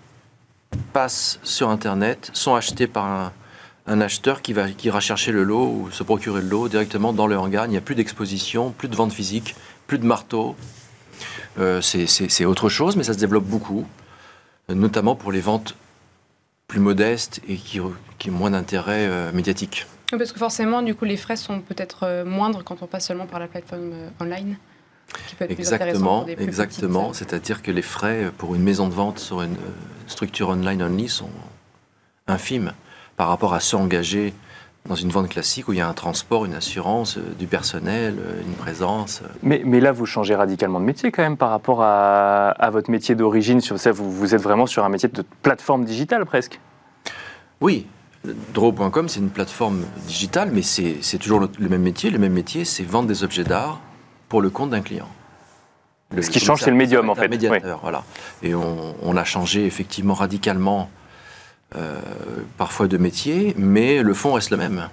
passent 0.92 1.40
sur 1.42 1.68
Internet, 1.68 2.30
sont 2.32 2.54
achetés 2.54 2.86
par 2.86 3.04
un, 3.04 3.32
un 3.86 4.00
acheteur 4.00 4.40
qui, 4.40 4.52
va, 4.52 4.68
qui 4.70 4.86
ira 4.86 5.00
chercher 5.00 5.32
le 5.32 5.42
lot 5.42 5.66
ou 5.66 5.90
se 5.90 6.02
procurer 6.02 6.40
le 6.40 6.48
lot 6.48 6.68
directement 6.68 7.12
dans 7.12 7.26
le 7.26 7.36
hangar. 7.36 7.66
Il 7.66 7.70
n'y 7.70 7.76
a 7.76 7.80
plus 7.80 7.96
d'exposition, 7.96 8.70
plus 8.70 8.88
de 8.88 8.96
vente 8.96 9.12
physique, 9.12 9.56
plus 9.86 9.98
de 9.98 10.06
marteau. 10.06 10.54
Euh, 11.58 11.80
c'est 11.80 12.44
autre 12.44 12.68
chose, 12.68 12.96
mais 12.96 13.02
ça 13.02 13.12
se 13.12 13.18
développe 13.18 13.44
beaucoup, 13.44 13.84
notamment 14.74 15.14
pour 15.14 15.32
les 15.32 15.40
ventes 15.40 15.76
plus 16.66 16.80
modestes 16.80 17.40
et 17.48 17.56
qui, 17.56 17.80
qui 18.18 18.30
ont 18.30 18.34
moins 18.34 18.50
d'intérêt 18.50 19.06
euh, 19.08 19.32
médiatique. 19.32 19.86
Parce 20.10 20.32
que 20.32 20.38
forcément, 20.38 20.82
du 20.82 20.94
coup, 20.94 21.04
les 21.04 21.16
frais 21.16 21.36
sont 21.36 21.60
peut-être 21.60 22.04
euh, 22.04 22.24
moindres 22.24 22.62
quand 22.64 22.82
on 22.82 22.86
passe 22.86 23.06
seulement 23.06 23.26
par 23.26 23.40
la 23.40 23.48
plateforme 23.48 23.92
online. 24.20 24.56
Qui 25.28 25.34
peut 25.34 25.44
être 25.44 25.50
exactement, 25.50 26.26
exactement. 26.26 27.12
C'est-à-dire 27.12 27.62
que 27.62 27.72
les 27.72 27.82
frais 27.82 28.30
pour 28.38 28.54
une 28.54 28.62
maison 28.62 28.86
de 28.86 28.94
vente 28.94 29.18
sur 29.18 29.42
une 29.42 29.56
structure 30.06 30.50
online 30.50 30.82
only 30.82 31.08
sont 31.08 31.30
infimes 32.28 32.72
par 33.16 33.28
rapport 33.28 33.54
à 33.54 33.60
ceux 33.60 33.76
engagés 33.76 34.32
dans 34.86 34.94
une 34.94 35.10
vente 35.10 35.28
classique 35.28 35.68
où 35.68 35.72
il 35.72 35.78
y 35.78 35.80
a 35.80 35.88
un 35.88 35.92
transport, 35.92 36.44
une 36.44 36.54
assurance, 36.54 37.18
euh, 37.18 37.34
du 37.38 37.46
personnel, 37.46 38.16
euh, 38.18 38.40
une 38.42 38.54
présence. 38.54 39.22
Mais, 39.42 39.62
mais, 39.64 39.80
là, 39.80 39.92
vous 39.92 40.06
changez 40.06 40.34
radicalement 40.34 40.80
de 40.80 40.84
métier 40.84 41.12
quand 41.12 41.22
même 41.22 41.36
par 41.36 41.50
rapport 41.50 41.82
à, 41.82 42.70
votre 42.72 42.90
métier 42.90 43.14
d'origine. 43.14 43.60
Sur 43.60 43.78
ça, 43.78 43.92
vous, 43.92 44.10
vous, 44.10 44.34
êtes 44.34 44.40
vraiment 44.40 44.66
sur 44.66 44.84
un 44.84 44.88
métier 44.88 45.08
de 45.08 45.24
plateforme 45.42 45.84
digitale 45.84 46.24
presque. 46.24 46.60
Oui. 47.60 47.86
Draw.com, 48.52 49.08
c'est 49.08 49.20
une 49.20 49.30
plateforme 49.30 49.84
digitale, 50.06 50.50
mais 50.52 50.62
c'est 50.62 51.18
toujours 51.18 51.40
le, 51.40 51.68
même 51.68 51.82
métier. 51.82 52.10
Le 52.10 52.18
même 52.18 52.32
métier, 52.34 52.64
c'est 52.64 52.82
vendre 52.82 53.08
des 53.08 53.24
objets 53.24 53.44
d'art 53.44 53.80
pour 54.28 54.42
le 54.42 54.50
compte 54.50 54.70
d'un 54.70 54.82
client. 54.82 55.08
Ce 56.20 56.28
qui 56.28 56.40
change, 56.40 56.60
c'est 56.62 56.70
le 56.70 56.76
médium, 56.76 57.08
en 57.08 57.14
fait. 57.14 57.28
Médiateur, 57.28 57.78
voilà. 57.82 58.02
Et 58.42 58.54
on, 58.54 58.94
on, 59.02 59.16
a 59.16 59.24
changé 59.24 59.64
effectivement 59.64 60.14
radicalement 60.14 60.90
euh, 61.76 62.00
parfois 62.56 62.88
de 62.88 62.96
métier, 62.96 63.54
mais 63.56 64.02
le 64.02 64.14
fond 64.14 64.32
reste 64.32 64.50
le 64.50 64.56
même. 64.56 64.88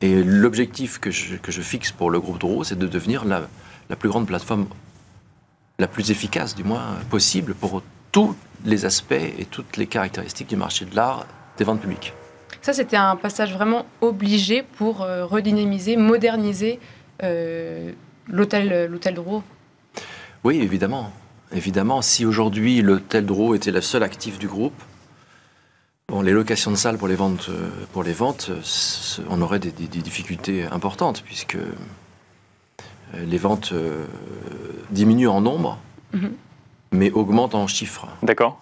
Et 0.00 0.22
l'objectif 0.22 0.98
que 0.98 1.10
je, 1.10 1.36
que 1.36 1.52
je, 1.52 1.60
fixe 1.60 1.92
pour 1.92 2.10
le 2.10 2.20
groupe 2.20 2.38
Drouot, 2.38 2.64
c'est 2.64 2.78
de 2.78 2.86
devenir 2.86 3.24
la, 3.24 3.48
la, 3.90 3.96
plus 3.96 4.08
grande 4.08 4.26
plateforme 4.26 4.66
la 5.78 5.86
plus 5.86 6.10
efficace, 6.10 6.54
du 6.54 6.64
moins 6.64 6.96
possible, 7.10 7.54
pour 7.54 7.82
tous 8.12 8.34
les 8.64 8.84
aspects 8.84 9.12
et 9.12 9.44
toutes 9.44 9.76
les 9.76 9.86
caractéristiques 9.86 10.48
du 10.48 10.56
marché 10.56 10.84
de 10.86 10.96
l'art 10.96 11.26
des 11.58 11.64
ventes 11.64 11.80
publiques. 11.80 12.14
Ça, 12.62 12.72
c'était 12.72 12.96
un 12.96 13.16
passage 13.16 13.52
vraiment 13.52 13.86
obligé 14.00 14.62
pour 14.62 15.02
euh, 15.02 15.24
redynamiser, 15.24 15.96
moderniser 15.96 16.80
euh, 17.22 17.92
l'hôtel 18.28 18.86
l'hôtel 18.90 19.14
Drouot. 19.14 19.42
Oui, 20.44 20.60
évidemment. 20.60 21.12
Évidemment, 21.52 22.02
si 22.02 22.24
aujourd'hui 22.24 22.82
l'hôtel 22.82 23.24
Drouot 23.24 23.54
était 23.54 23.70
le 23.70 23.80
seul 23.80 24.02
actif 24.02 24.38
du 24.38 24.48
groupe, 24.48 24.74
bon, 26.08 26.22
les 26.22 26.32
locations 26.32 26.70
de 26.70 26.76
salles 26.76 26.98
pour 26.98 27.08
les 27.08 27.14
ventes, 27.14 27.48
euh, 27.50 27.68
pour 27.92 28.02
les 28.02 28.12
ventes 28.12 28.50
on 29.28 29.40
aurait 29.42 29.58
des, 29.58 29.70
des 29.70 29.86
difficultés 29.86 30.64
importantes, 30.64 31.22
puisque 31.24 31.56
euh, 31.56 33.24
les 33.24 33.38
ventes 33.38 33.70
euh, 33.72 34.06
diminuent 34.90 35.28
en 35.28 35.40
nombre, 35.40 35.78
mhm. 36.12 36.32
mais 36.92 37.10
augmentent 37.10 37.54
en 37.54 37.66
chiffres. 37.66 38.08
D'accord. 38.22 38.58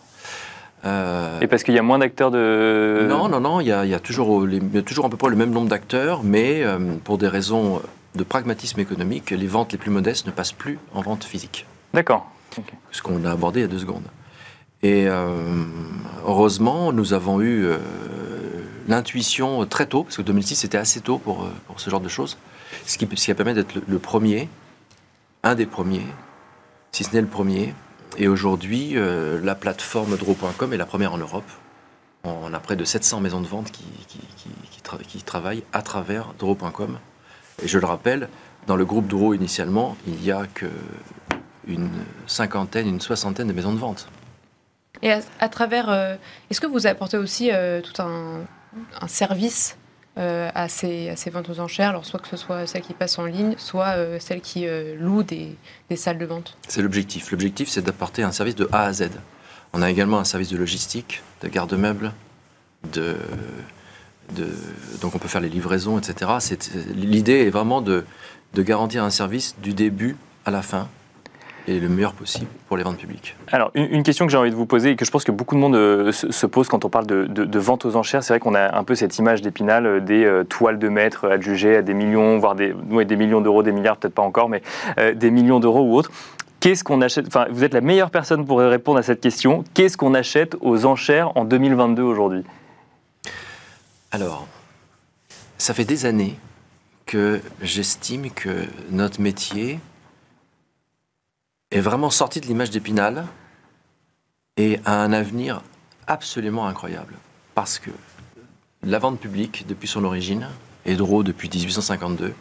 Euh, 0.85 1.41
Et 1.41 1.47
parce 1.47 1.63
qu'il 1.63 1.75
y 1.75 1.79
a 1.79 1.83
moins 1.83 1.99
d'acteurs 1.99 2.31
de... 2.31 3.07
Non, 3.09 3.29
non, 3.29 3.41
non, 3.41 3.61
il 3.61 3.67
y 3.69 3.73
a, 3.73 4.01
toujours, 4.01 4.47
toujours 4.85 5.07
à 5.07 5.09
peu 5.09 5.17
près 5.17 5.31
le 5.31 5.37
même 5.37 5.51
nombre 5.51 5.69
d'acteurs, 5.69 6.23
mais 6.23 6.63
pour 7.05 7.17
des 7.17 7.29
raisons 7.29 7.81
de 8.15 8.23
pragmatisme 8.23 8.81
économique, 8.81 9.31
les 9.31 9.47
ventes 9.47 9.73
les 9.73 9.79
plus 9.79 9.91
modestes 9.91 10.27
ne 10.27 10.31
passent 10.31 10.53
plus 10.53 10.79
en 10.93 11.01
vente 11.01 11.25
physique. 11.25 11.65
D'accord. 11.95 12.31
Ce 12.91 13.01
qu'on 13.01 13.25
a 13.25 13.31
abordé 13.31 13.61
il 13.61 13.63
y 13.63 13.65
a 13.65 13.69
deux 13.69 13.79
secondes. 13.79 14.05
Et 14.85 15.09
heureusement, 16.25 16.93
nous 16.93 17.15
avons 17.15 17.41
eu 17.41 17.67
l'intuition 18.87 19.65
très 19.65 19.87
tôt, 19.87 20.05
parce 20.05 20.19
que 20.19 20.23
2006 20.23 20.57
c'était 20.57 20.79
assez 20.79 21.01
tôt 21.01 21.19
pour, 21.19 21.49
pour 21.67 21.81
ce 21.81 21.89
genre 21.89 22.01
de 22.01 22.09
choses, 22.09 22.37
ce 22.87 22.99
qui, 22.99 23.07
qui 23.07 23.35
permis 23.35 23.55
d'être 23.55 23.75
le, 23.87 23.99
premier, 23.99 24.49
un 25.43 25.55
des 25.55 25.67
premiers, 25.67 26.07
si 26.93 27.05
ce 27.05 27.13
n'est 27.15 27.21
le 27.21 27.27
premier. 27.27 27.75
Et 28.17 28.29
aujourd'hui, 28.29 28.93
euh, 28.95 29.41
la 29.43 29.55
plateforme 29.55 30.17
Draw.com 30.17 30.73
est 30.73 30.77
la 30.77 30.87
première 30.87 31.13
en 31.13 31.19
Europe. 31.19 31.51
On 32.23 32.55
a 32.55 32.61
près 32.61 32.77
de 32.77 32.85
700 32.85 33.21
maisons 33.21 33.41
de 33.41 33.47
vente 33.47 33.71
qui, 33.71 33.85
travaillent 35.25 35.65
à 35.73 35.83
travers 35.83 36.33
Draw.com. 36.39 36.99
Et 37.63 37.69
je 37.69 37.79
le 37.79 37.87
rappelle, 37.87 38.29
dans 38.67 38.77
le 38.77 38.85
groupe 38.85 39.09
Draw 39.09 39.35
initialement, 39.35 39.97
il 40.07 40.15
n'y 40.15 40.31
a 40.31 40.47
qu'une 40.47 41.91
cinquantaine, 42.27 42.87
une 42.87 43.01
soixantaine 43.01 43.49
de 43.49 43.53
maisons 43.53 43.73
de 43.73 43.79
vente. 43.79 44.09
Et 45.05 45.13
à, 45.39 45.49
travers, 45.51 45.91
euh, 45.91 46.17
est-ce 46.51 46.63
que 46.63 46.67
vous 46.67 46.87
apportez 46.87 47.19
aussi 47.19 47.51
euh, 47.53 47.83
tout 47.83 48.01
un, 48.01 48.41
service 49.07 49.77
euh, 50.17 50.51
à, 50.55 50.67
ces, 50.69 51.15
ventes 51.31 51.51
aux 51.51 51.61
enchères, 51.61 51.91
alors 51.91 52.07
soit 52.07 52.21
que 52.21 52.27
ce 52.27 52.39
soit 52.39 52.67
celles 52.67 52.81
qui 52.81 52.95
passent 52.95 53.19
en 53.19 53.27
ligne, 53.27 53.55
soit 53.59 53.97
celles 54.19 54.41
qui 54.41 54.67
louent 54.99 55.23
des, 55.23 55.57
salles 55.95 56.17
de 56.17 56.25
vente 56.25 56.57
C'est 56.69 56.81
l'objectif. 56.81 57.31
L'objectif, 57.31 57.69
c'est 57.69 57.83
d'apporter 57.83 58.23
un 58.23 58.33
service 58.33 58.55
de 58.55 58.67
A 58.73 58.85
à 58.85 58.93
Z. 58.95 59.11
On 59.75 59.83
a 59.83 59.91
également 59.91 60.19
un 60.19 60.25
service 60.25 60.49
de 60.49 60.57
logistique, 60.57 61.23
de 61.43 61.49
garde-meubles, 61.49 62.13
de, 62.95 63.17
de, 64.35 64.49
donc 65.03 65.15
on 65.15 65.19
peut 65.19 65.29
faire 65.29 65.43
les 65.43 65.51
livraisons, 65.51 65.99
etc. 65.99 66.31
L'idée 66.95 67.47
est 67.47 67.51
vraiment 67.51 67.83
de, 67.83 68.07
de 68.55 68.63
garantir 68.63 69.05
un 69.05 69.11
service 69.11 69.55
du 69.61 69.75
début 69.75 70.17
à 70.47 70.51
la 70.51 70.63
fin 70.63 70.89
et 71.67 71.81
le 71.81 71.89
meilleur 71.89 72.13
possible 72.13 72.47
pour 72.69 72.77
les 72.77 72.83
ventes 72.83 72.99
publiques. 72.99 73.37
Alors, 73.51 73.71
une, 73.75 74.03
question 74.03 74.27
que 74.27 74.33
j'ai 74.33 74.39
envie 74.39 74.51
de 74.51 74.55
vous 74.55 74.67
poser 74.67 74.91
et 74.91 74.97
que 74.97 75.05
je 75.05 75.11
pense 75.11 75.25
que 75.25 75.33
beaucoup 75.33 75.55
de 75.55 75.61
monde 75.61 75.77
euh, 75.77 76.13
se, 76.13 76.47
pose 76.47 76.69
quand 76.69 76.85
on 76.85 76.91
parle 76.91 77.07
de, 77.07 77.59
vente 77.59 77.85
aux 77.85 77.97
enchères, 77.97 78.23
c'est 78.23 78.35
vrai 78.35 78.41
qu'on 78.41 78.55
a 78.55 78.77
un 78.77 78.85
peu 78.85 78.95
cette 78.95 79.19
image 79.19 79.41
d'épinal 79.41 79.87
euh, 79.87 80.01
des 80.01 80.25
euh, 80.25 80.45
toiles 80.45 80.79
de 80.79 80.89
maître 80.89 81.29
adjugées 81.29 81.77
à 81.77 81.83
des 81.83 81.95
millions, 81.95 82.39
voire 82.39 82.55
des, 82.55 82.75
des 83.05 83.17
millions 83.17 83.41
d'euros, 83.41 83.63
des 83.63 83.73
milliards, 83.73 83.97
peut-être 83.97 84.15
pas 84.15 84.23
encore, 84.23 84.49
mais 84.49 84.63
des 85.15 85.31
millions 85.31 85.61
d'euros 85.61 85.83
ou 85.83 85.95
autres. 85.95 86.11
Qu'est-ce 86.61 86.85
qu'on 86.85 87.01
achète 87.01 87.27
Enfin, 87.27 87.47
vous 87.51 87.65
êtes 87.65 87.75
la 87.75 87.81
meilleure 87.81 88.11
personne 88.11 88.47
pour 88.47 88.59
répondre 88.59 88.99
à 88.99 89.03
cette 89.03 89.21
question. 89.21 89.65
Qu'est-ce 89.75 89.97
qu'on 89.97 90.15
achète 90.15 90.57
aux 90.61 90.87
enchères 90.87 91.37
en 91.37 91.45
2022 91.45 92.03
aujourd'hui? 92.03 92.43
Alors, 94.13 94.47
ça 95.59 95.75
fait 95.75 95.85
des 95.85 96.07
années 96.07 96.37
que 97.07 97.41
j'estime 97.61 98.31
que 98.31 98.67
notre 98.91 99.21
métier 99.21 99.79
est 101.75 101.81
vraiment 101.81 102.11
sorti 102.11 102.41
de 102.41 102.47
l'image 102.47 102.71
d'Épinal 102.71 103.27
et 104.57 104.79
a 104.85 105.03
un 105.03 105.13
avenir 105.13 105.61
absolument 106.07 106.67
incroyable. 106.67 107.15
Parce 107.55 107.79
que 107.81 107.91
la 108.85 108.99
vente 108.99 109.19
publique, 109.19 109.67
depuis 109.67 109.89
son 109.89 110.05
origine, 110.05 110.49
et 110.87 110.95
Dro 110.95 111.25
depuis 111.25 111.49
1852, 111.49 112.33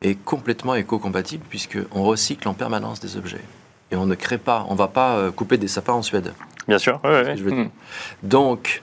est 0.00 0.14
complètement 0.14 0.74
éco-compatible 0.74 1.44
puisqu'on 1.48 2.02
recycle 2.02 2.48
en 2.48 2.54
permanence 2.54 2.98
des 3.00 3.16
objets. 3.16 3.44
Et 3.90 3.96
on 3.96 4.06
ne 4.06 4.14
crée 4.14 4.38
pas, 4.38 4.64
on 4.68 4.72
ne 4.72 4.78
va 4.78 4.88
pas 4.88 5.16
euh, 5.16 5.30
couper 5.30 5.58
des 5.58 5.68
sapins 5.68 5.92
en 5.92 6.02
Suède. 6.02 6.32
Bien 6.66 6.78
sûr, 6.78 7.00
hmm. 7.04 7.68
Donc, 8.22 8.82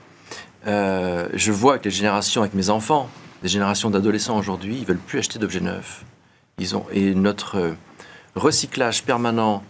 euh, 0.66 1.28
je 1.34 1.52
vois 1.52 1.72
avec 1.72 1.84
les 1.84 1.90
générations, 1.90 2.40
avec 2.42 2.54
mes 2.54 2.70
enfants, 2.70 3.10
des 3.42 3.48
générations 3.48 3.90
d'adolescents 3.90 4.38
aujourd'hui, 4.38 4.78
ils 4.78 4.86
veulent 4.86 4.96
plus 4.96 5.18
acheter 5.18 5.38
d'objets 5.38 5.60
neufs. 5.60 6.04
Ils 6.58 6.76
ont, 6.76 6.86
et 6.92 7.14
notre 7.14 7.58
euh, 7.58 7.72
recyclage 8.36 9.04
permanent 9.04 9.62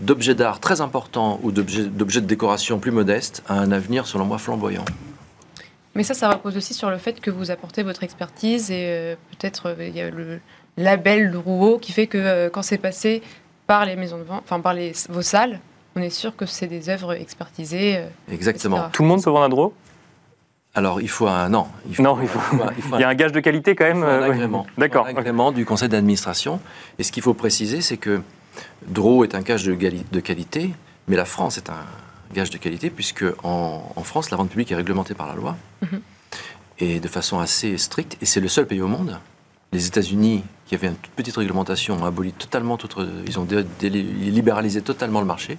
d'objets 0.00 0.34
d'art 0.34 0.60
très 0.60 0.80
importants 0.80 1.40
ou 1.42 1.50
d'objets 1.50 2.20
de 2.20 2.26
décoration 2.26 2.78
plus 2.78 2.90
modestes 2.90 3.42
a 3.48 3.54
un 3.54 3.72
avenir, 3.72 4.06
selon 4.06 4.24
moi, 4.24 4.38
flamboyant. 4.38 4.84
Mais 5.94 6.04
ça, 6.04 6.14
ça 6.14 6.30
repose 6.30 6.56
aussi 6.56 6.74
sur 6.74 6.90
le 6.90 6.98
fait 6.98 7.20
que 7.20 7.30
vous 7.30 7.50
apportez 7.50 7.82
votre 7.82 8.04
expertise 8.04 8.70
et 8.70 8.86
euh, 8.86 9.14
peut-être 9.30 9.70
euh, 9.70 9.88
il 9.88 9.96
y 9.96 10.00
a 10.00 10.10
le 10.10 10.38
label 10.76 11.32
de 11.32 11.36
Rouault 11.36 11.78
qui 11.78 11.90
fait 11.90 12.06
que 12.06 12.18
euh, 12.18 12.50
quand 12.50 12.62
c'est 12.62 12.78
passé 12.78 13.22
par 13.66 13.84
les 13.84 13.96
maisons 13.96 14.18
de 14.18 14.22
vente, 14.22 14.42
enfin 14.44 14.60
par 14.60 14.74
les, 14.74 14.92
vos 15.08 15.22
salles, 15.22 15.58
on 15.96 16.00
est 16.00 16.10
sûr 16.10 16.36
que 16.36 16.46
c'est 16.46 16.68
des 16.68 16.88
œuvres 16.88 17.14
expertisées. 17.14 18.04
Exactement. 18.30 18.88
Tout 18.92 19.02
le 19.02 19.08
monde 19.08 19.24
peut 19.24 19.30
vendre 19.30 19.46
un 19.46 19.48
Drouot 19.48 19.74
alors, 20.78 21.00
il 21.00 21.08
faut 21.08 21.26
un. 21.26 21.48
Non, 21.48 21.66
il, 21.88 21.96
faut, 21.96 22.02
non, 22.04 22.16
il, 22.22 22.28
faut, 22.28 22.38
il, 22.94 23.00
y 23.00 23.02
a 23.02 23.08
un 23.08 23.14
gage 23.16 23.32
de 23.32 23.40
qualité 23.40 23.74
quand 23.74 23.84
même. 23.84 24.04
un 24.04 24.22
agrément. 24.22 24.64
D'accord. 24.78 25.06
Un 25.06 25.16
agrément 25.16 25.50
du 25.50 25.64
conseil 25.64 25.88
d'administration. 25.88 26.60
Et 27.00 27.02
ce 27.02 27.10
qu'il 27.10 27.24
faut 27.24 27.34
préciser, 27.34 27.80
c'est 27.80 27.96
que 27.96 28.22
Dro 28.86 29.24
est 29.24 29.34
un 29.34 29.40
gage 29.40 29.64
de, 29.64 30.20
qualité, 30.20 30.70
mais 31.08 31.16
la 31.16 31.24
France 31.24 31.58
est 31.58 31.68
un 31.68 31.84
gage 32.32 32.50
de 32.50 32.58
qualité, 32.58 32.90
puisque 32.90 33.24
en, 33.42 33.82
France, 34.04 34.30
la 34.30 34.36
vente 34.36 34.50
publique 34.50 34.70
est 34.70 34.76
réglementée 34.76 35.14
par 35.14 35.26
la 35.26 35.34
loi, 35.34 35.56
mhm. 35.82 36.00
et 36.78 37.00
de 37.00 37.08
façon 37.08 37.40
assez 37.40 37.76
stricte, 37.76 38.16
et 38.22 38.24
c'est 38.24 38.40
le 38.40 38.48
seul 38.48 38.68
pays 38.68 38.80
au 38.80 38.86
monde. 38.86 39.18
Les 39.72 39.88
États-Unis, 39.88 40.44
qui 40.66 40.76
avaient 40.76 40.86
une 40.86 40.94
toute 40.94 41.12
petite 41.12 41.36
réglementation, 41.36 41.96
ont 42.00 42.04
aboli 42.04 42.32
totalement, 42.32 42.78
ils 43.26 43.38
ont 43.40 43.48
libéralisé 43.80 44.80
totalement 44.80 45.18
le 45.18 45.26
marché, 45.26 45.58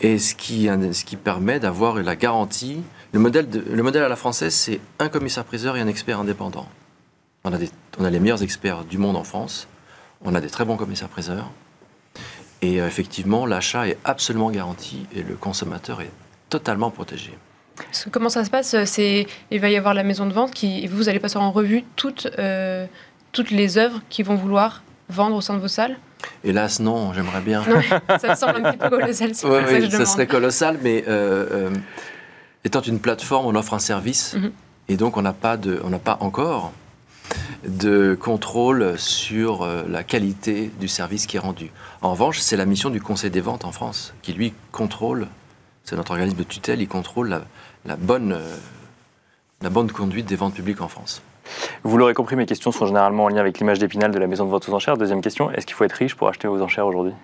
et 0.00 0.18
ce 0.18 0.34
qui, 0.34 0.66
ce 0.66 1.04
qui 1.04 1.14
permet 1.14 1.60
d'avoir 1.60 1.94
la 2.02 2.16
garantie. 2.16 2.82
Le 3.12 3.20
modèle, 3.20 3.48
le 3.50 3.82
modèle 3.82 4.02
à 4.02 4.08
la 4.08 4.16
française, 4.16 4.54
c'est 4.54 4.80
un 4.98 5.08
commissaire-priseur 5.08 5.76
et 5.76 5.80
un 5.80 5.86
expert 5.86 6.20
indépendant. 6.20 6.68
On 7.44 7.52
a, 7.52 7.58
on 7.98 8.04
a 8.04 8.10
les 8.10 8.20
meilleurs 8.20 8.42
experts 8.42 8.84
du 8.84 8.98
monde 8.98 9.16
en 9.16 9.24
France, 9.24 9.68
on 10.22 10.34
a 10.34 10.40
des 10.40 10.50
très 10.50 10.64
bons 10.64 10.76
commissaires-priseurs, 10.76 11.50
et 12.60 12.80
euh, 12.80 12.86
effectivement, 12.86 13.46
l'achat 13.46 13.88
est 13.88 13.96
absolument 14.04 14.50
garanti 14.50 15.06
et 15.14 15.22
le 15.22 15.34
consommateur 15.34 16.00
est 16.00 16.10
totalement 16.50 16.90
protégé. 16.90 17.32
comment 18.10 18.28
ça 18.28 18.44
se 18.44 18.50
passe 18.50 18.84
C'est 18.84 19.26
il 19.50 19.60
va 19.60 19.70
y 19.70 19.76
avoir 19.76 19.94
la 19.94 20.02
maison 20.02 20.26
de 20.26 20.32
vente 20.32 20.52
qui 20.52 20.86
vous 20.86 21.08
allez 21.08 21.20
passer 21.20 21.36
en 21.36 21.52
revue 21.52 21.84
toutes 21.96 22.28
euh, 22.38 22.86
toutes 23.32 23.50
les 23.50 23.78
œuvres 23.78 24.00
qui 24.08 24.22
vont 24.22 24.34
vouloir 24.34 24.82
vendre 25.08 25.36
au 25.36 25.40
sein 25.40 25.54
de 25.54 25.60
vos 25.60 25.68
salles? 25.68 25.96
Hélas, 26.42 26.80
non, 26.80 27.12
j'aimerais 27.12 27.40
bien. 27.40 27.62
ça 28.18 28.30
me 28.30 28.34
semble 28.34 28.66
un 28.66 28.72
petit 28.72 28.78
peu 28.78 28.90
colossal. 28.90 29.30
oui, 29.44 29.90
ça, 29.90 30.04
serait 30.04 30.26
colossal, 30.26 30.78
mais 30.82 31.04
euh, 31.06 31.70
étant 32.64 32.80
une 32.80 33.00
plateforme, 33.00 33.46
on 33.46 33.54
offre 33.54 33.74
un 33.74 33.78
service, 33.78 34.34
mhm. 34.34 34.52
et 34.88 34.96
donc 34.96 35.16
on 35.16 35.22
n'a 35.22 35.32
pas 35.32 35.56
de, 35.56 35.80
on 35.84 35.90
n'a 35.90 35.98
pas 35.98 36.18
encore 36.20 36.72
de 37.66 38.14
contrôle 38.14 38.98
sur 38.98 39.62
euh, 39.62 39.84
la 39.88 40.02
qualité 40.02 40.70
du 40.80 40.88
service 40.88 41.26
qui 41.26 41.36
est 41.36 41.40
rendu. 41.40 41.70
En 42.02 42.12
revanche, 42.12 42.38
c'est 42.38 42.56
la 42.56 42.64
mission 42.64 42.90
du 42.90 43.00
Conseil 43.00 43.30
des 43.30 43.40
ventes 43.40 43.64
en 43.64 43.72
France, 43.72 44.14
qui 44.22 44.32
lui 44.32 44.54
contrôle, 44.72 45.28
c'est 45.84 45.96
notre 45.96 46.12
organisme 46.12 46.38
de 46.38 46.44
tutelle, 46.44 46.80
il 46.80 46.88
contrôle 46.88 47.40
la, 47.84 47.96
bonne, 47.96 48.32
euh, 48.32 48.56
la 49.62 49.70
bonne 49.70 49.90
conduite 49.90 50.26
des 50.26 50.36
ventes 50.36 50.54
publiques 50.54 50.80
en 50.80 50.88
France. 50.88 51.22
Vous 51.82 51.96
l'aurez 51.96 52.14
compris, 52.14 52.36
mes 52.36 52.46
questions 52.46 52.72
sont 52.72 52.86
généralement 52.86 53.24
en 53.24 53.28
lien 53.28 53.40
avec 53.40 53.58
l'image 53.58 53.78
d'épinal 53.78 54.10
de 54.10 54.18
la 54.18 54.26
maison 54.26 54.44
de 54.44 54.50
vente 54.50 54.68
aux 54.68 54.74
enchères. 54.74 54.96
Deuxième 54.96 55.22
question, 55.22 55.50
est-ce 55.50 55.66
qu'il 55.66 55.74
faut 55.74 55.84
être 55.84 55.92
riche 55.92 56.14
pour 56.14 56.28
acheter 56.28 56.46
aux 56.46 56.60
enchères 56.60 56.86
aujourd'hui? 56.86 57.14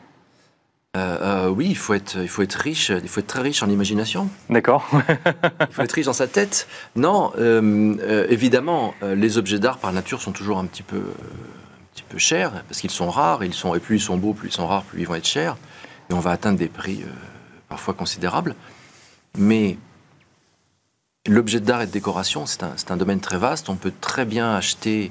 Euh, 0.96 1.46
euh, 1.46 1.48
oui, 1.48 1.66
il 1.70 1.76
faut, 1.76 1.94
être, 1.94 2.18
il 2.20 2.28
faut 2.28 2.42
être 2.42 2.54
riche, 2.54 2.90
il 2.90 3.08
faut 3.08 3.18
être 3.18 3.26
très 3.26 3.40
riche 3.40 3.62
en 3.64 3.68
imagination. 3.68 4.28
D'accord. 4.48 4.88
il 5.60 5.72
faut 5.72 5.82
être 5.82 5.92
riche 5.92 6.06
dans 6.06 6.12
sa 6.12 6.28
tête. 6.28 6.68
Non, 6.94 7.32
euh, 7.36 8.26
évidemment, 8.28 8.94
les 9.02 9.36
objets 9.36 9.58
d'art 9.58 9.78
par 9.78 9.92
nature 9.92 10.20
sont 10.20 10.30
toujours 10.32 10.58
un 10.58 10.66
petit 10.66 10.84
peu, 10.84 10.98
un 10.98 11.94
petit 11.94 12.04
peu 12.08 12.18
chers, 12.18 12.62
parce 12.68 12.80
qu'ils 12.80 12.90
sont 12.90 13.10
rares, 13.10 13.42
ils 13.42 13.54
sont, 13.54 13.74
et 13.74 13.80
plus 13.80 13.96
ils 13.96 14.00
sont 14.00 14.16
beaux, 14.16 14.34
plus 14.34 14.48
ils 14.48 14.52
sont 14.52 14.68
rares, 14.68 14.84
plus 14.84 15.00
ils 15.00 15.08
vont 15.08 15.16
être 15.16 15.26
chers, 15.26 15.56
et 16.10 16.14
on 16.14 16.20
va 16.20 16.30
atteindre 16.30 16.58
des 16.58 16.68
prix 16.68 17.04
parfois 17.68 17.94
considérables. 17.94 18.54
Mais 19.36 19.78
l'objet 21.26 21.58
d'art 21.58 21.82
et 21.82 21.86
de 21.86 21.92
décoration, 21.92 22.46
c'est 22.46 22.62
un, 22.62 22.74
un, 22.88 22.96
domaine 22.96 23.20
très 23.20 23.38
vaste. 23.38 23.68
On 23.68 23.74
peut 23.74 23.92
très 24.00 24.24
bien 24.24 24.54
acheter, 24.54 25.10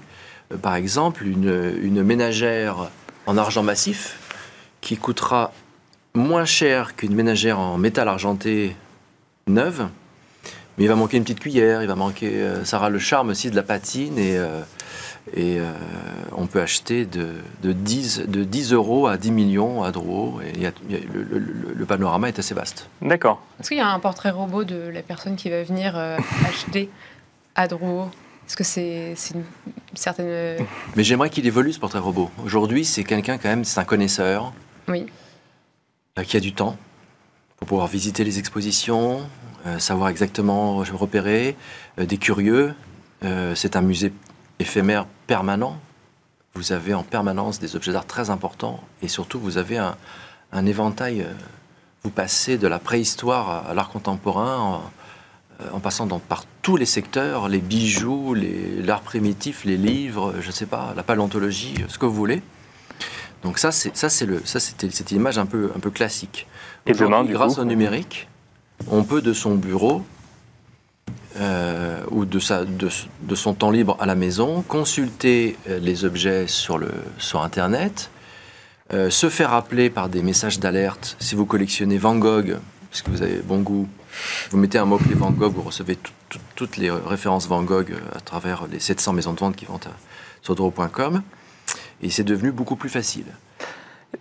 par 0.62 0.75
exemple, 0.75 1.28
une, 1.28 1.78
une 1.82 2.04
ménagère 2.04 2.90
en 3.25 3.38
argent 3.38 3.63
massif 3.63 4.18
qui 4.80 4.96
coûtera 4.96 5.52
moins 6.15 6.46
cher 6.46 6.96
qu'une 6.96 7.15
ménagère 7.15 7.60
en 7.60 7.77
métal 7.77 8.08
argenté 8.08 8.75
neuve, 9.48 9.88
mais 10.77 10.86
il 10.86 10.88
va 10.88 10.96
manquer 10.96 11.17
une 11.17 11.24
petite 11.24 11.39
cuillère, 11.39 11.82
il 11.82 11.88
va 11.88 11.96
manquer. 11.96 12.32
euh, 12.34 12.63
ça 12.65 12.77
aura 12.77 12.89
le 12.89 13.00
charme 13.00 13.29
aussi 13.29 13.50
de 13.50 13.55
la 13.55 13.63
patine 13.63 14.17
et, 14.17 14.38
euh, 14.38 14.62
et 15.36 15.60
euh, 15.60 15.72
on 16.36 16.46
peut 16.48 16.62
acheter 16.62 17.05
de, 17.05 17.29
de, 17.62 17.72
10, 17.74 18.22
de 18.27 18.43
10 18.43 18.74
euros 18.74 19.08
à 19.08 19.17
10 19.17 19.32
millions 19.32 19.84
à 19.84 19.91
Drouot. 19.91 20.39
Et 20.46 20.51
il 20.55 20.62
y 20.62 20.65
a- 20.65 20.72
il 20.89 20.96
y 20.96 20.98
a- 21.00 21.03
le, 21.13 21.24
le- 21.24 21.39
le- 21.39 21.74
le 21.75 21.86
panorama 21.86 22.27
est 22.27 22.39
assez 22.39 22.53
vaste. 22.53 22.88
D'accord. 23.01 23.41
Est-ce 23.60 23.70
qu'il 23.70 23.77
y 23.77 23.82
a 23.82 23.88
un 23.89 24.00
portrait 24.00 24.29
robot 24.32 24.63
de 24.63 24.89
la 24.93 25.01
personne 25.01 25.36
qui 25.36 25.50
va 25.50 25.63
venir 25.63 25.93
euh, 25.98 26.17
acheter 26.48 26.89
à 27.55 27.67
Drouot? 27.67 28.10
Est-ce 28.48 28.58
que 28.58 28.63
c'est 28.63 29.15
une 29.34 29.43
certaine. 29.96 30.58
Mais 30.96 31.03
j'aimerais 31.03 31.29
qu'il 31.29 31.46
évolue 31.48 31.72
ce 31.72 31.79
portrait 31.79 32.00
robot. 32.00 32.29
Aujourd'hui, 32.46 32.84
c'est 32.84 33.03
quelqu'un 33.05 33.38
quand 33.38 33.48
même, 33.50 33.63
c'est 33.63 33.79
un 33.79 33.86
connaisseur. 33.86 34.51
Oui. 34.89 35.05
Qui 36.22 36.38
a 36.38 36.39
du 36.39 36.53
temps 36.53 36.77
pour 37.58 37.67
pouvoir 37.67 37.88
visiter 37.88 38.24
les 38.24 38.38
expositions, 38.38 39.22
euh, 39.65 39.79
savoir 39.79 40.10
exactement 40.10 40.77
repérer, 40.77 41.55
euh, 41.98 42.05
des 42.05 42.17
curieux. 42.17 42.75
Euh, 43.24 43.55
c'est 43.55 43.75
un 43.75 43.82
musée 43.82 44.13
éphémère 44.60 45.08
permanent. 45.25 45.79
Vous 46.53 46.72
avez 46.72 46.93
en 46.93 47.01
permanence 47.01 47.60
des 47.60 47.75
objets 47.75 47.93
d'art 47.93 48.05
très 48.05 48.29
importants 48.29 48.84
et 49.01 49.08
surtout 49.08 49.39
vous 49.39 49.58
avez 49.58 49.77
un, 49.79 49.96
éventail. 50.67 51.25
vous 52.03 52.12
passez 52.12 52.60
de 52.60 52.67
la 52.67 52.77
préhistoire 52.77 53.67
à, 53.67 53.74
l'art 53.74 53.89
contemporain 53.89 54.84
en, 55.74 55.79
passant 55.79 56.05
dans, 56.05 56.20
par 56.20 56.46
tous 56.62 56.77
les 56.77 56.86
secteurs, 56.86 57.50
les 57.50 57.58
bijoux, 57.58 58.36
l'art 58.36 59.01
primitif, 59.01 59.65
les 59.65 59.77
livres, 59.77 60.36
je 60.41 60.48
ne 60.48 60.51
sais 60.51 60.67
pas, 60.67 60.93
la 60.96 61.01
paléontologie, 61.01 61.74
ce 61.88 61.98
que 61.98 62.05
vous 62.05 62.13
voulez. 62.13 62.43
Donc 63.44 63.60
ça, 63.60 63.72
c'est 63.72 63.96
ça, 63.96 64.10
c'est 64.10 64.26
le, 64.26 64.42
ça, 64.46 64.60
c'était 64.60 64.90
cette 64.90 65.12
image 65.12 65.38
un 65.38 65.46
peu, 65.46 65.72
un 65.76 65.80
peu 65.80 65.90
classique. 65.92 66.48
Et 66.86 66.94
demain, 67.06 67.24
du 67.24 67.34
grâce 67.34 67.56
coup 67.56 67.62
au 67.62 67.66
numérique, 67.66 68.28
on 68.88 69.04
peut 69.04 69.22
de 69.22 69.34
son 69.34 69.56
bureau 69.56 70.04
euh, 71.40 72.02
ou 72.12 72.26
de, 72.26 72.40
sa, 72.40 72.64
de, 72.66 72.90
de 73.22 73.36
son 73.36 73.54
temps 73.54 73.72
libre 73.72 73.98
à 74.00 74.06
la 74.06 74.16
maison 74.16 74.62
consulter 74.62 75.58
euh, 75.68 75.80
les 75.80 76.06
objets 76.06 76.48
sur, 76.48 76.78
le, 76.78 76.90
sur 77.18 77.42
Internet, 77.42 78.10
euh, 78.94 79.10
se 79.10 79.30
faire 79.30 79.54
appeler 79.54 79.90
par 79.90 80.10
des 80.10 80.22
messages 80.22 80.60
d'alerte. 80.60 81.16
Si 81.20 81.36
vous 81.36 81.46
collectionnez 81.46 81.98
Van 81.98 82.16
Gogh, 82.16 82.58
parce 82.92 83.02
que 83.02 83.10
vous 83.10 83.22
avez 83.24 83.38
bon 83.38 83.60
goût, 83.62 83.88
vous 84.52 84.58
mettez 84.58 84.78
un 84.78 84.86
mot-clé 84.86 85.16
Van 85.16 85.32
Gogh, 85.32 85.54
vous 85.54 85.64
recevez 85.64 85.96
tout- 85.96 86.12
tout- 86.30 86.40
toutes 86.56 86.78
les 86.78 86.92
références 86.92 87.48
Van 87.48 87.64
Gogh 87.64 87.94
à 88.16 88.20
travers 88.20 88.68
les 88.68 88.80
700 88.80 89.14
maisons 89.14 89.34
de 89.34 89.40
vente 89.40 89.56
qui 89.56 89.66
vendent 89.66 89.88
à- 89.88 89.98
sur 90.44 90.56
Draw.com. 90.56 91.24
Et 92.04 92.10
c'est 92.10 92.24
devenu 92.24 92.52
beaucoup 92.52 92.76
plus 92.76 92.90
facile. 92.90 93.26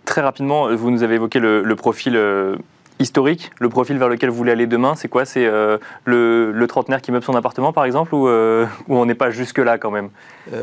Très 0.05 0.21
rapidement, 0.21 0.73
vous 0.73 0.89
nous 0.89 1.03
avez 1.03 1.15
évoqué 1.15 1.39
le, 1.39 1.61
le 1.61 1.75
profil 1.75 2.15
euh, 2.15 2.55
historique, 2.99 3.51
le 3.59 3.69
profil 3.69 3.97
vers 3.97 4.09
lequel 4.09 4.29
vous 4.29 4.37
voulez 4.37 4.53
aller 4.53 4.67
demain. 4.67 4.95
C'est 4.95 5.09
quoi? 5.09 5.25
C'est 5.25 5.45
euh, 5.45 5.77
le, 6.05 6.51
le 6.51 6.67
trentenaire 6.67 7.01
qui 7.01 7.11
meuble 7.11 7.25
son 7.25 7.35
appartement, 7.35 7.73
par 7.73 7.85
exemple, 7.85 8.15
ou, 8.15 8.27
euh, 8.27 8.65
ou 8.87 8.97
on 8.97 9.05
n'est 9.05 9.15
pas 9.15 9.29
jusque-là 9.29 9.77
quand 9.77 9.91
même? 9.91 10.09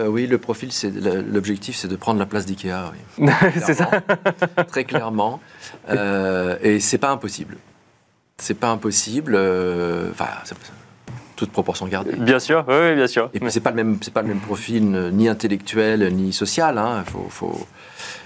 Oui, 0.07 0.27
le 0.27 0.39
profil, 0.39 0.73
c'est 0.73 0.91
l'objectif, 0.91 1.77
c'est 1.77 1.89
de 1.89 1.97
prendre 1.97 2.19
la 2.19 2.27
place 2.27 2.47
d'IKEA. 2.47 2.93
Oui. 3.19 3.29
C'est 3.61 3.75
ça. 3.75 3.89
Très 4.69 4.85
clairement. 4.85 5.41
Et 6.63 6.81
c'est 6.81 6.99
pas 6.99 7.11
impossible. 7.11 7.57
C'est 8.37 8.55
pas 8.55 8.69
impossible. 8.69 9.37
Enfin, 10.11 10.27
toute 11.41 11.53
proportion 11.53 11.87
gardée. 11.87 12.13
Bien 12.13 12.39
sûr, 12.39 12.65
oui, 12.69 12.75
oui, 12.83 12.95
bien 12.95 13.07
sûr. 13.07 13.31
Et 13.35 13.41
puis 13.41 13.51
c'est 13.51 13.61
pas 13.61 13.71
le 13.71 13.77
même, 13.77 13.99
c'est 14.03 14.13
pas 14.13 14.21
le 14.23 14.29
même 14.29 14.41
profil 14.41 14.93
euh, 14.95 15.11
ni 15.11 15.27
intellectuel 15.29 16.13
ni 16.15 16.33
social. 16.33 16.77
Hein. 16.79 17.03
Faut, 17.11 17.27
faut- 17.31 17.67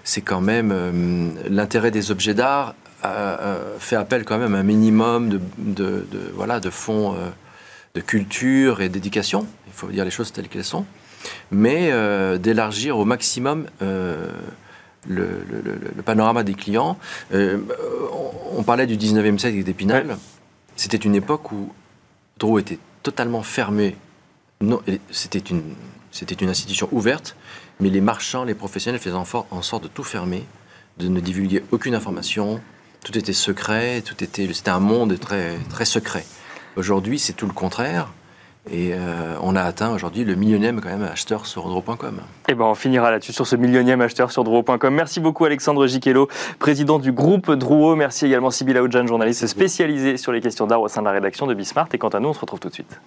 c'est 0.02 0.20
quand 0.20 0.40
même 0.40 0.70
euh, 0.72 1.28
l'intérêt 1.48 1.90
des 1.92 2.10
objets 2.10 2.34
d'art 2.34 2.74
euh, 3.04 3.76
fait 3.78 3.96
appel 3.96 4.24
quand 4.24 4.38
même 4.38 4.54
à 4.54 4.58
un 4.58 4.62
minimum 4.64 5.28
de, 5.28 5.40
de- 5.58 6.06
de- 6.10 6.30
voilà 6.34 6.58
de 6.58 6.70
fonds 6.70 7.12
euh, 7.14 7.28
de 7.94 8.00
culture 8.00 8.80
et 8.80 8.88
d'éducation. 8.88 9.46
Il 9.68 9.72
faut 9.72 9.86
dire 9.88 10.04
les 10.04 10.10
choses 10.10 10.32
telles 10.32 10.48
qu'elles 10.48 10.64
sont, 10.64 10.84
mais 11.52 11.92
d'élargir 12.38 12.98
au 12.98 13.04
maximum. 13.04 13.66
le, 13.80 15.44
le- 15.50 15.60
le- 15.62 15.78
le 15.96 16.02
panorama 16.02 16.42
des 16.42 16.54
clients. 16.54 16.96
On, 17.32 17.60
on 18.56 18.62
parlait 18.62 18.86
du 18.86 18.96
19e 18.96 19.38
siècle 19.38 19.54
avec 19.56 19.64
d'Épinal. 19.64 20.06
Ouais. 20.06 20.14
C'était 20.76 20.96
une 20.96 21.14
époque 21.14 21.52
où 21.52 21.72
Drouot 22.38 22.58
était 22.60 22.78
totalement 23.04 23.44
fermé. 23.44 23.96
Non, 24.60 24.82
c'était 25.10 25.38
une, 25.38 25.62
c'était 26.10 26.34
une 26.34 26.48
institution 26.48 26.88
ouverte, 26.90 27.36
mais 27.78 27.90
les 27.90 28.00
marchands, 28.00 28.42
les 28.42 28.54
professionnels 28.54 29.00
faisaient 29.00 29.14
en 29.14 29.62
sorte 29.62 29.84
de 29.84 29.88
tout 29.88 30.02
fermer, 30.02 30.44
de 30.98 31.06
ne 31.06 31.20
divulguer 31.20 31.62
aucune 31.70 31.94
information. 31.94 32.60
Tout 33.04 33.16
était 33.16 33.34
secret, 33.34 34.02
tout 34.02 34.24
était, 34.24 34.52
c'était 34.52 34.70
un 34.70 34.80
monde 34.80 35.18
très, 35.20 35.58
très 35.68 35.84
secret. 35.84 36.24
Aujourd'hui, 36.76 37.18
c'est 37.20 37.34
tout 37.34 37.46
le 37.46 37.52
contraire. 37.52 38.12
Et 38.70 38.92
euh, 38.94 39.36
on 39.42 39.56
a 39.56 39.62
atteint 39.62 39.92
aujourd'hui 39.92 40.24
le 40.24 40.34
millionième 40.36 40.80
quand 40.80 40.88
même 40.88 41.02
acheteur 41.02 41.46
sur 41.46 41.68
Draw.com. 41.68 42.20
Eh 42.48 42.54
ben, 42.54 42.64
on 42.64 42.74
finira 42.74 43.10
là-dessus 43.10 43.32
sur 43.32 43.46
ce 43.46 43.56
millionième 43.56 44.00
acheteur 44.00 44.32
sur 44.32 44.42
Drouot.com. 44.42 44.94
Merci 44.94 45.20
beaucoup 45.20 45.44
Alexandre 45.44 45.86
Giquello, 45.86 46.28
président 46.58 46.98
du 46.98 47.12
groupe 47.12 47.50
Drouot. 47.50 47.94
Merci 47.94 48.26
également 48.26 48.50
Sybilla 48.50 48.82
Oudjan, 48.82 49.06
journaliste 49.06 49.46
spécialisée 49.46 50.16
sur 50.16 50.32
les 50.32 50.40
questions 50.40 50.66
d'art 50.66 50.80
au 50.80 50.88
sein 50.88 51.02
de 51.02 51.06
la 51.06 51.12
rédaction 51.12 51.46
de 51.46 51.54
Bismart. 51.54 51.88
Et 51.92 51.98
quant 51.98 52.08
à 52.08 52.20
nous, 52.20 52.28
on 52.30 52.32
se 52.32 52.40
retrouve 52.40 52.60
tout 52.60 52.68
de 52.68 52.74
suite. 52.74 52.98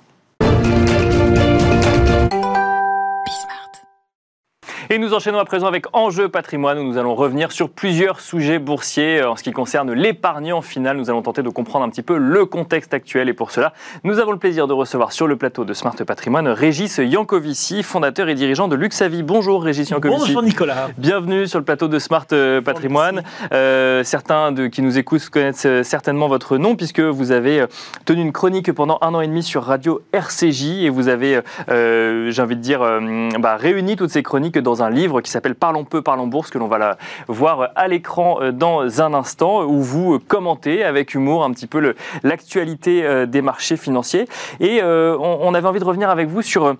Et 4.89 4.99
nous 4.99 5.13
enchaînons 5.13 5.39
à 5.39 5.43
présent 5.43 5.67
avec 5.67 5.85
Enjeu 5.91 6.29
patrimoine 6.29 6.79
où 6.79 6.83
nous 6.83 6.97
allons 6.97 7.13
revenir 7.13 7.51
sur 7.51 7.69
plusieurs 7.69 8.21
sujets 8.21 8.57
boursiers 8.57 9.19
euh, 9.19 9.31
en 9.31 9.35
ce 9.35 9.43
qui 9.43 9.51
concerne 9.51 9.91
l'épargnant 9.91 10.61
final. 10.61 10.95
Nous 10.95 11.09
allons 11.09 11.21
tenter 11.21 11.43
de 11.43 11.49
comprendre 11.49 11.83
un 11.83 11.89
petit 11.89 12.01
peu 12.01 12.17
le 12.17 12.45
contexte 12.45 12.93
actuel 12.93 13.27
et 13.27 13.33
pour 13.33 13.51
cela, 13.51 13.73
nous 14.05 14.19
avons 14.19 14.31
le 14.31 14.37
plaisir 14.37 14.65
de 14.65 14.71
recevoir 14.71 15.11
sur 15.11 15.27
le 15.27 15.35
plateau 15.35 15.65
de 15.65 15.73
Smart 15.73 15.93
Patrimoine 15.93 16.47
Régis 16.47 16.99
Yankovici, 16.99 17.83
fondateur 17.83 18.29
et 18.29 18.35
dirigeant 18.35 18.69
de 18.69 18.77
Luxavi. 18.77 19.23
Bonjour 19.23 19.61
Régis 19.61 19.89
Yankovici. 19.89 20.19
Bonjour 20.21 20.41
Nicolas. 20.41 20.87
Bienvenue 20.97 21.47
sur 21.47 21.59
le 21.59 21.65
plateau 21.65 21.89
de 21.89 21.99
Smart 21.99 22.27
euh, 22.31 22.61
Patrimoine. 22.61 23.23
Euh, 23.51 24.05
certains 24.05 24.53
de, 24.53 24.67
qui 24.67 24.81
nous 24.81 24.97
écoutent 24.97 25.29
connaissent 25.29 25.67
certainement 25.83 26.29
votre 26.29 26.57
nom 26.57 26.77
puisque 26.77 27.01
vous 27.01 27.33
avez 27.33 27.65
tenu 28.05 28.21
une 28.21 28.31
chronique 28.31 28.71
pendant 28.71 28.99
un 29.01 29.13
an 29.13 29.19
et 29.19 29.27
demi 29.27 29.43
sur 29.43 29.63
Radio 29.63 30.01
RCJ 30.13 30.83
et 30.83 30.89
vous 30.89 31.09
avez, 31.09 31.41
euh, 31.69 32.31
j'ai 32.31 32.41
envie 32.41 32.55
de 32.55 32.61
dire, 32.61 32.81
euh, 32.81 33.29
bah, 33.39 33.57
réuni 33.57 33.97
toutes 33.97 34.11
ces 34.11 34.23
chroniques 34.23 34.57
dans 34.57 34.76
un 34.81 34.89
livre 34.89 35.21
qui 35.21 35.31
s'appelle 35.31 35.55
Parlons 35.55 35.83
peu, 35.83 36.01
parlons 36.01 36.27
bourse 36.27 36.49
que 36.49 36.57
l'on 36.57 36.67
va 36.67 36.77
la 36.77 36.97
voir 37.27 37.69
à 37.75 37.87
l'écran 37.87 38.39
euh, 38.41 38.51
dans 38.51 39.01
un 39.01 39.13
instant 39.13 39.63
où 39.63 39.81
vous 39.81 40.19
commentez 40.19 40.83
avec 40.83 41.13
humour 41.13 41.43
un 41.43 41.51
petit 41.51 41.67
peu 41.67 41.95
l'actualité 42.23 43.05
euh, 43.05 43.25
des 43.25 43.41
marchés 43.41 43.77
financiers. 43.77 44.27
Et 44.59 44.81
euh, 44.81 45.17
on 45.19 45.53
avait 45.53 45.67
envie 45.67 45.79
de 45.79 45.85
revenir 45.85 46.09
avec 46.09 46.27
vous 46.27 46.41
sur... 46.41 46.75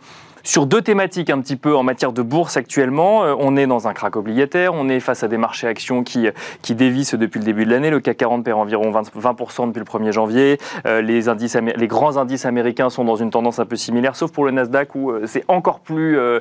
euh, 0.47 0.57
sur 0.57 0.65
deux 0.65 0.81
thématiques 0.81 1.29
un 1.29 1.39
petit 1.41 1.55
peu 1.55 1.75
en 1.75 1.83
matière 1.83 2.13
de 2.13 2.21
bourse 2.21 2.57
actuellement. 2.57 3.23
Euh, 3.23 3.36
On 3.38 3.55
est 3.57 3.67
dans 3.67 3.88
un 3.88 3.93
crack 3.93 4.15
obligataire, 4.15 4.73
on 4.73 4.89
est 4.89 4.99
face 4.99 5.23
à 5.23 5.27
des 5.27 5.38
marchés 5.38 5.67
actions 5.67 6.03
qui, 6.03 6.27
qui 6.62 6.75
dévissent 6.75 7.15
depuis 7.15 7.39
le 7.39 7.45
début 7.45 7.65
de 7.65 7.71
l'année. 7.71 7.89
Le 7.89 7.99
CAC 7.99 8.17
40 8.17 8.43
perd 8.43 8.60
environ 8.60 8.91
20%, 8.91 9.12
20% 9.19 9.67
depuis 9.67 9.79
le 9.79 9.86
1er 9.86 10.12
janvier. 10.12 10.57
Euh, 10.86 11.01
les, 11.01 11.88
grands 11.88 12.17
indices 12.17 12.45
américains 12.45 12.89
sont 12.89 13.03
dans 13.03 13.15
une 13.15 13.29
tendance 13.29 13.60
un 13.60 13.65
peu 13.65 13.75
similaire, 13.75 14.15
sauf 14.15 14.31
pour 14.31 14.45
le 14.45 14.51
Nasdaq 14.51 14.95
où 14.95 15.12
euh, 15.12 15.23
c'est 15.25 15.43
encore 15.47 15.79
plus, 15.79 16.17
euh, 16.17 16.39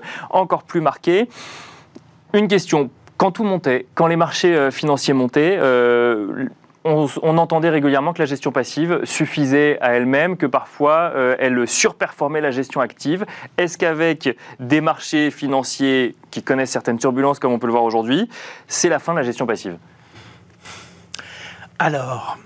marqué. 0.77 1.29
Une 2.33 2.49
question. 2.49 2.91
Quand 3.17 3.31
tout 3.31 3.45
montait, 3.45 3.87
quand 3.95 4.09
les 4.09 4.17
marchés 4.17 4.55
euh, 4.55 4.71
financiers 4.71 5.15
montaient, 5.15 5.57
euh, 5.59 6.49
on, 6.87 7.09
on 7.23 7.39
entendait 7.39 7.71
régulièrement 7.71 8.13
que 8.13 8.21
la 8.21 8.27
gestion 8.27 8.53
passive 8.53 9.01
suffisait 9.05 9.79
à 9.81 9.95
elle-même, 9.95 10.37
que 10.37 10.47
parfois 10.47 11.13
euh, 11.15 11.37
elle 11.39 11.67
surperformait 11.67 12.41
la 12.41 12.51
gestion 12.51 12.81
active. 12.81 13.27
Est-ce 13.59 13.77
qu'avec 13.77 14.37
des 14.61 14.81
marchés 14.81 15.31
financiers 15.31 16.15
qui 16.31 16.43
connaissent 16.43 16.71
certaines 16.71 16.99
turbulences, 16.99 17.39
comme 17.39 17.53
on 17.53 17.59
peut 17.59 17.67
le 17.67 17.73
voir 17.73 17.85
aujourd'hui, 17.85 18.29
c'est 18.69 18.89
la 18.89 18.99
fin 18.99 19.13
de 19.13 19.19
la 19.19 19.25
gestion 19.25 19.47
passive? 19.47 19.77
Alors, 21.79 22.39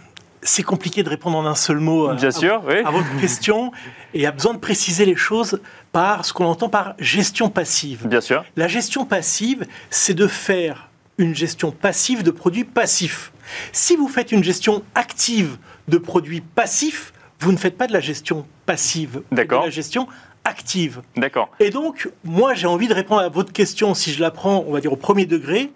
c'est 0.42 0.62
compliqué 0.62 1.03
de 1.03 1.09
répondre 1.09 1.37
en 1.37 1.46
un 1.46 1.55
seul 1.55 1.79
mot 1.79 2.09
à, 2.09 2.14
Bien 2.14 2.31
sûr, 2.31 2.62
oui. 2.66 2.79
à 2.85 2.90
votre 2.90 3.20
question 3.20 3.70
et 4.14 4.26
a 4.26 4.33
besoin 4.33 4.55
de 4.55 4.59
préciser 4.59 5.05
les 5.05 5.16
choses 5.16 5.61
par 5.92 6.24
ce 6.24 6.33
qu'on 6.33 6.46
entend 6.46 6.68
par 6.68 6.94
gestion 6.98 7.50
passive. 7.50 8.07
Bien 8.07 8.20
sûr. 8.20 8.44
La 8.57 8.68
gestion 8.68 9.05
passive, 9.05 9.66
c'est 9.90 10.14
de 10.14 10.26
faire 10.26 10.88
une 11.18 11.35
gestion 11.35 11.70
passive 11.70 12.22
de 12.22 12.31
produits 12.31 12.64
passifs. 12.64 13.33
Si 13.72 13.96
vous 13.96 14.08
faites 14.08 14.32
une 14.32 14.44
gestion 14.44 14.82
active 14.94 15.58
de 15.88 15.98
produits 15.98 16.40
passifs, 16.40 17.12
vous 17.40 17.52
ne 17.52 17.56
faites 17.56 17.76
pas 17.76 17.86
de 17.86 17.92
la 17.92 18.00
gestion 18.00 18.46
passive, 18.66 19.10
vous 19.14 19.18
faites 19.20 19.32
D'accord. 19.32 19.60
de 19.62 19.66
la 19.66 19.70
gestion 19.70 20.06
active. 20.44 21.02
D'accord. 21.16 21.50
Et 21.60 21.70
donc, 21.70 22.08
moi, 22.24 22.54
j'ai 22.54 22.66
envie 22.66 22.88
de 22.88 22.94
répondre 22.94 23.20
à 23.20 23.28
votre 23.28 23.52
question, 23.52 23.94
si 23.94 24.12
je 24.12 24.20
la 24.20 24.30
prends, 24.30 24.64
on 24.66 24.72
va 24.72 24.80
dire, 24.80 24.92
au 24.92 24.96
premier 24.96 25.26
degré, 25.26 25.70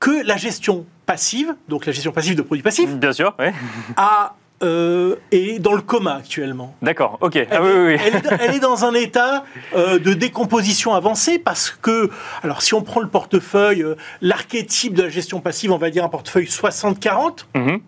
que 0.00 0.24
la 0.26 0.36
gestion 0.36 0.86
passive, 1.06 1.54
donc 1.68 1.86
la 1.86 1.92
gestion 1.92 2.12
passive 2.12 2.34
de 2.34 2.42
produits 2.42 2.62
passifs, 2.62 2.90
Bien 2.94 3.12
sûr, 3.12 3.34
oui. 3.38 3.46
a 3.96 4.34
euh, 4.62 5.16
est 5.32 5.58
dans 5.58 5.72
le 5.74 5.80
coma 5.82 6.14
actuellement. 6.14 6.74
D'accord, 6.82 7.18
ok. 7.20 7.36
Elle, 7.36 7.48
Ah 7.50 7.62
oui, 7.62 7.68
est, 7.68 7.72
oui, 7.72 7.94
oui. 7.94 8.00
elle 8.04 8.14
est- 8.16 8.36
elle 8.40 8.54
est 8.54 8.60
dans 8.60 8.84
un 8.84 8.94
état 8.94 9.44
euh, 9.74 9.98
de 9.98 10.12
décomposition 10.12 10.94
avancée 10.94 11.38
parce 11.38 11.70
que, 11.70 12.10
alors 12.42 12.62
si 12.62 12.74
on 12.74 12.82
prend 12.82 13.00
le 13.00 13.08
portefeuille, 13.08 13.82
euh, 13.82 13.96
l'archétype 14.20 14.94
de 14.94 15.02
la 15.02 15.08
gestion 15.08 15.40
passive, 15.40 15.72
on 15.72 15.78
va 15.78 15.90
dire 15.90 16.04
un 16.04 16.08
portefeuille 16.08 16.46
60-40, 16.48 17.46
Mhm. 17.54 17.80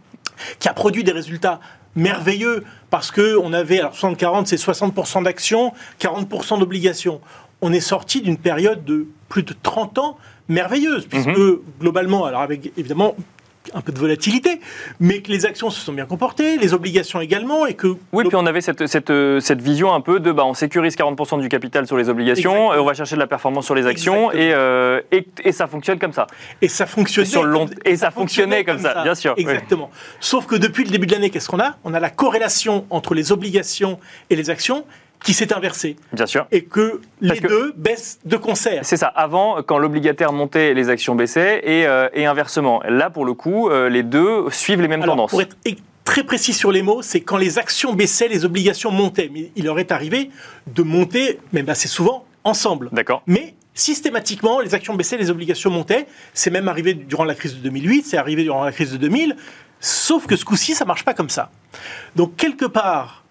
qui 0.58 0.68
a 0.68 0.72
produit 0.74 1.04
des 1.04 1.12
résultats 1.12 1.60
merveilleux 1.96 2.64
parce 2.90 3.10
que 3.10 3.36
on 3.36 3.52
avait, 3.52 3.78
alors 3.78 3.94
60-40, 3.94 4.46
c'est 4.46 4.56
60% 4.56 5.22
d'actions, 5.22 5.72
40% 6.00 6.58
d'obligations. 6.58 7.20
On 7.62 7.72
est 7.72 7.80
sorti 7.80 8.20
d'une 8.20 8.36
période 8.36 8.84
de 8.84 9.06
plus 9.28 9.42
de 9.42 9.54
30 9.62 9.98
ans 9.98 10.18
merveilleuse, 10.48 11.06
puisque 11.06 11.30
globalement, 11.80 12.24
alors 12.26 12.42
avec 12.42 12.72
évidemment 12.76 13.14
un 13.72 13.80
peu 13.80 13.92
de 13.92 13.98
volatilité, 13.98 14.60
mais 15.00 15.22
que 15.22 15.30
les 15.32 15.46
actions 15.46 15.70
se 15.70 15.80
sont 15.80 15.92
bien 15.92 16.04
comportées, 16.04 16.58
les 16.58 16.74
obligations 16.74 17.20
également, 17.20 17.64
et 17.66 17.74
que 17.74 17.96
Oui, 18.12 18.24
puis 18.26 18.36
on 18.36 18.44
avait 18.46 18.60
cette, 18.60 18.86
cette, 18.86 19.10
euh, 19.10 19.40
cette 19.40 19.62
vision 19.62 19.94
un 19.94 20.00
peu 20.02 20.20
de 20.20 20.32
bah, 20.32 20.44
on 20.44 20.52
sécurise 20.54 20.96
40% 20.96 21.40
du 21.40 21.48
capital 21.48 21.86
sur 21.86 21.96
les 21.96 22.08
obligations, 22.10 22.50
Exactement. 22.52 22.74
et 22.74 22.78
on 22.78 22.84
va 22.84 22.94
chercher 22.94 23.14
de 23.14 23.20
la 23.20 23.26
performance 23.26 23.64
sur 23.64 23.74
les 23.74 23.86
actions, 23.86 24.30
et, 24.32 24.52
euh, 24.52 25.00
et, 25.12 25.26
et 25.44 25.52
ça 25.52 25.66
fonctionne 25.66 25.98
comme 25.98 26.12
ça. 26.12 26.26
Et 26.60 26.68
ça 26.68 26.84
fonctionnait. 26.86 27.26
Sur 27.28 27.44
le 27.44 27.50
long- 27.50 27.66
comme- 27.66 27.74
et 27.86 27.96
ça 27.96 28.10
fonctionnait 28.10 28.64
comme 28.64 28.78
ça, 28.78 29.02
bien 29.02 29.14
sûr, 29.14 29.34
oui. 29.36 29.42
Exactement. 29.44 29.90
Sauf 30.20 30.46
que 30.46 30.56
depuis 30.56 30.84
le 30.84 30.90
début 30.90 31.06
de 31.06 31.12
l'année, 31.12 31.30
qu'est-ce 31.30 31.48
qu'on 31.48 31.60
a? 31.60 31.76
On 31.84 31.94
a 31.94 32.00
la 32.00 32.10
corrélation 32.10 32.84
entre 32.90 33.14
les 33.14 33.32
obligations 33.32 33.98
et 34.30 34.36
les 34.36 34.50
actions 34.50 34.84
qui 35.24 35.34
s'est 35.34 35.52
inversée. 35.52 35.96
Bien 36.12 36.26
sûr. 36.26 36.46
Et 36.52 36.64
que 36.64 37.00
les 37.20 37.38
que- 37.40 37.48
deux 37.48 37.72
baissent 37.76 38.20
de 38.24 38.36
concert. 38.36 38.80
C'est 38.84 38.98
ça. 38.98 39.08
Avant, 39.08 39.62
quand 39.62 39.78
l'obligataire 39.78 40.32
montait, 40.32 40.74
les 40.74 40.90
actions 40.90 41.14
baissaient, 41.16 41.60
et, 41.64 41.86
euh, 41.86 42.08
et 42.12 42.26
inversement. 42.26 42.82
Là, 42.88 43.10
pour 43.10 43.24
le 43.24 43.34
coup, 43.34 43.68
euh, 43.70 43.88
les 43.88 44.02
deux 44.04 44.44
suivent 44.50 44.82
les 44.82 44.86
mêmes 44.88 45.02
Alors, 45.02 45.16
tendances. 45.16 45.30
pour 45.30 45.40
être 45.42 45.56
très 46.04 46.22
précis 46.24 46.52
sur 46.52 46.70
les 46.70 46.82
mots, 46.82 47.00
c'est 47.02 47.22
quand 47.22 47.38
les 47.38 47.58
actions 47.58 47.94
baissaient, 47.94 48.28
les 48.28 48.44
obligations 48.44 48.90
montaient. 48.90 49.30
Mais 49.32 49.50
il 49.56 49.64
leur 49.64 49.78
est 49.78 49.90
arrivé 49.90 50.30
de 50.66 50.82
monter, 50.82 51.40
même 51.54 51.68
assez 51.70 51.88
souvent, 51.88 52.26
ensemble. 52.44 52.90
D'accord. 52.92 53.22
Mais 53.26 53.54
systématiquement, 53.72 54.60
les 54.60 54.74
actions 54.74 54.94
baissaient, 54.94 55.16
les 55.16 55.30
obligations 55.30 55.70
montaient. 55.70 56.06
C'est 56.34 56.50
même 56.50 56.68
arrivé 56.68 56.92
durant 56.92 57.24
la 57.24 57.34
crise 57.34 57.54
de 57.54 57.60
2008, 57.60 58.04
c'est 58.04 58.18
arrivé 58.18 58.42
durant 58.42 58.62
la 58.64 58.72
crise 58.72 58.92
de 58.92 58.98
2000. 58.98 59.36
Sauf 59.80 60.26
que 60.26 60.36
ce 60.36 60.44
coup-ci, 60.44 60.74
ça 60.74 60.84
marche 60.84 61.04
pas 61.04 61.14
comme 61.14 61.30
ça. 61.30 61.50
Donc, 62.14 62.36
quelque 62.36 62.66
part, 62.66 63.23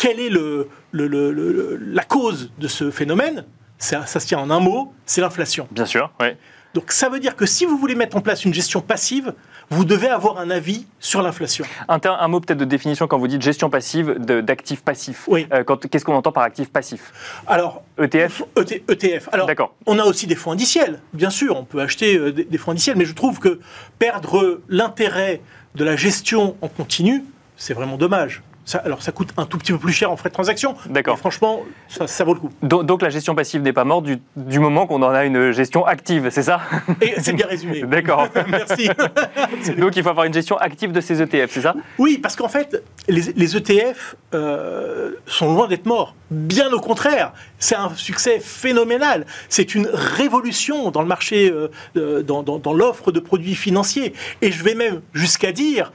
quelle 0.00 0.18
est 0.20 0.30
le, 0.30 0.68
le- 0.92 1.06
le- 1.08 1.30
le- 1.32 1.76
la 1.76 2.02
cause 2.04 2.50
de 2.58 2.68
ce 2.68 2.90
phénomène 2.90 3.44
ça, 3.78 4.04
ça 4.06 4.20
se 4.20 4.26
tient 4.26 4.38
en 4.38 4.50
un 4.50 4.60
mot, 4.60 4.92
c'est 5.06 5.20
l'inflation. 5.22 5.66
Bien 5.70 5.86
sûr, 5.86 6.10
oui. 6.20 6.28
Donc, 6.74 6.92
ça 6.92 7.08
veut 7.08 7.18
dire 7.18 7.34
que 7.34 7.46
si 7.46 7.64
vous 7.64 7.76
voulez 7.78 7.94
mettre 7.96 8.16
en 8.16 8.20
place 8.20 8.44
une 8.44 8.52
gestion 8.54 8.80
passive, 8.80 9.32
vous 9.70 9.84
devez 9.84 10.08
avoir 10.08 10.38
un 10.38 10.50
avis 10.50 10.86
sur 11.00 11.20
l'inflation. 11.22 11.64
Un, 11.88 12.28
mot 12.28 12.40
peut-être 12.40 12.58
de 12.58 12.64
définition 12.66 13.06
quand 13.08 13.18
vous 13.18 13.26
dites 13.26 13.42
gestion 13.42 13.70
passive 13.70 14.16
d'actifs 14.18 14.82
passifs. 14.82 15.24
Oui. 15.28 15.46
Euh, 15.52 15.64
Qu'est-ce 15.90 16.04
qu'on 16.04 16.14
entend 16.14 16.30
par 16.30 16.44
actif 16.44 16.70
passif? 16.70 17.12
Alors, 17.46 17.82
ETF 17.98 18.42
ET 18.56 18.84
ETF. 18.88 19.28
Alors, 19.32 19.46
D'accord. 19.46 19.74
on 19.86 19.98
a 19.98 20.04
aussi 20.04 20.26
des 20.26 20.36
fonds 20.36 20.52
indiciels. 20.52 21.00
Bien 21.14 21.30
sûr, 21.30 21.56
on 21.56 21.64
peut 21.64 21.80
acheter 21.80 22.16
euh, 22.16 22.32
des, 22.32 22.44
des 22.44 22.58
fonds 22.58 22.70
indiciels, 22.72 22.96
mais 22.96 23.06
je 23.06 23.14
trouve 23.14 23.38
que 23.40 23.58
perdre 23.98 24.60
l'intérêt 24.68 25.40
de 25.74 25.84
la 25.84 25.96
gestion 25.96 26.56
en 26.60 26.68
continu, 26.68 27.24
c'est 27.56 27.74
vraiment 27.74 27.96
dommage. 27.96 28.42
Ça, 28.66 28.78
alors, 28.84 29.02
ça 29.02 29.10
coûte 29.10 29.30
un 29.36 29.46
tout 29.46 29.58
petit 29.58 29.72
peu 29.72 29.78
plus 29.78 29.92
cher 29.92 30.12
en 30.12 30.16
frais 30.16 30.28
de 30.28 30.34
transaction. 30.34 30.76
D'accord. 30.88 31.18
Franchement, 31.18 31.62
ça, 31.88 32.06
ça 32.06 32.22
vaut 32.24 32.34
le 32.34 32.40
coup. 32.40 32.50
Donc, 32.62 32.86
donc 32.86 33.02
la 33.02 33.08
gestion 33.10 33.34
passive 33.34 33.62
n'est 33.62 33.72
pas 33.72 33.84
morte 33.84 34.04
du, 34.04 34.18
du 34.36 34.58
moment 34.60 34.86
qu'on 34.86 35.02
en 35.02 35.10
a 35.10 35.24
une 35.24 35.50
gestion 35.50 35.84
active, 35.86 36.28
c'est 36.30 36.42
ça? 36.44 36.60
Et 37.00 37.14
c'est 37.18 37.32
bien 37.32 37.46
résumé. 37.46 37.82
D'accord. 37.86 38.28
Merci. 38.48 38.88
Donc 39.78 39.96
il 39.96 40.02
faut 40.02 40.10
avoir 40.10 40.26
une 40.26 40.34
gestion 40.34 40.56
active 40.58 40.92
de 40.92 41.00
ces 41.00 41.20
ETF, 41.22 41.50
c'est 41.50 41.62
ça? 41.62 41.74
Oui, 41.98 42.18
parce 42.18 42.36
qu'en 42.36 42.48
fait, 42.48 42.82
les, 43.08 43.22
les 43.34 43.56
ETF 43.56 44.14
euh, 44.34 45.12
sont 45.26 45.52
loin 45.54 45.66
d'être 45.66 45.86
morts. 45.86 46.14
Bien 46.30 46.70
au 46.72 46.80
contraire, 46.80 47.32
c'est 47.58 47.74
un 47.76 47.92
succès 47.94 48.38
phénoménal. 48.40 49.26
C'est 49.48 49.74
une 49.74 49.88
révolution 49.92 50.90
dans 50.90 51.02
le 51.02 51.08
marché, 51.08 51.50
euh, 51.50 51.68
euh, 51.96 52.22
dans, 52.22 52.42
dans- 52.42 52.58
dans 52.58 52.72
l'offre 52.72 53.10
de 53.10 53.20
produits 53.20 53.54
financiers. 53.56 54.12
Et 54.42 54.52
je 54.52 54.62
vais 54.62 54.74
même 54.74 55.00
jusqu'à 55.12 55.50
dire, 55.50 55.92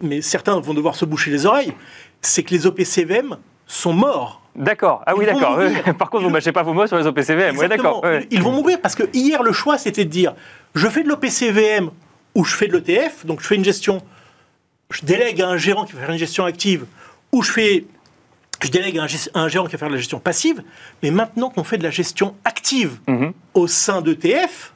mais 0.00 0.20
certains 0.22 0.58
vont 0.60 0.74
devoir 0.74 0.94
se 0.94 1.04
boucher 1.04 1.30
les 1.30 1.46
oreilles, 1.46 1.72
c'est 2.22 2.42
que 2.42 2.50
les 2.54 2.66
OPCVM 2.66 3.36
sont 3.66 3.92
morts. 3.92 4.40
D'accord. 4.56 5.02
Ah 5.06 5.14
oui, 5.16 5.24
Ils 5.28 5.32
d'accord. 5.34 5.58
Par 5.98 6.10
contre, 6.10 6.22
vous 6.24 6.28
ne 6.30 6.32
mâchez 6.34 6.52
pas 6.52 6.62
vos 6.62 6.72
mots 6.72 6.86
sur 6.86 6.96
les 6.96 7.06
OPCVM. 7.06 7.56
Oui, 7.58 7.68
d'accord. 7.68 8.04
Ils 8.30 8.42
vont 8.42 8.52
mourir 8.52 8.80
parce 8.80 8.94
que 8.94 9.04
hier, 9.12 9.42
le 9.42 9.52
choix, 9.52 9.78
c'était 9.78 10.04
de 10.04 10.10
dire 10.10 10.34
je 10.74 10.88
fais 10.88 11.02
de 11.02 11.08
l'OPCVM 11.08 11.90
ou 12.34 12.44
je 12.44 12.54
fais 12.56 12.66
de 12.66 12.76
l'ETF, 12.76 13.24
donc 13.26 13.40
je 13.40 13.46
fais 13.46 13.54
une 13.56 13.64
gestion, 13.64 14.02
je 14.90 15.04
délègue 15.04 15.40
à 15.42 15.48
un 15.48 15.56
gérant 15.56 15.84
qui 15.84 15.92
va 15.92 16.00
faire 16.00 16.10
une 16.10 16.18
gestion 16.18 16.44
active, 16.44 16.86
ou 17.32 17.42
je 17.42 17.52
fais. 17.52 17.84
Je 18.60 18.70
délègue 18.70 18.98
à 18.98 19.04
un, 19.04 19.06
gest- 19.06 19.30
à 19.34 19.40
un 19.40 19.46
gérant 19.48 19.66
qui 19.66 19.72
va 19.72 19.78
faire 19.78 19.88
de 19.88 19.92
la 19.94 20.00
gestion 20.00 20.18
passive, 20.18 20.62
mais 21.04 21.12
maintenant 21.12 21.48
qu'on 21.48 21.62
fait 21.62 21.78
de 21.78 21.84
la 21.84 21.90
gestion 21.90 22.34
active 22.44 22.98
Mhm. 23.06 23.32
au 23.54 23.68
sein 23.68 24.00
d'ETF, 24.02 24.72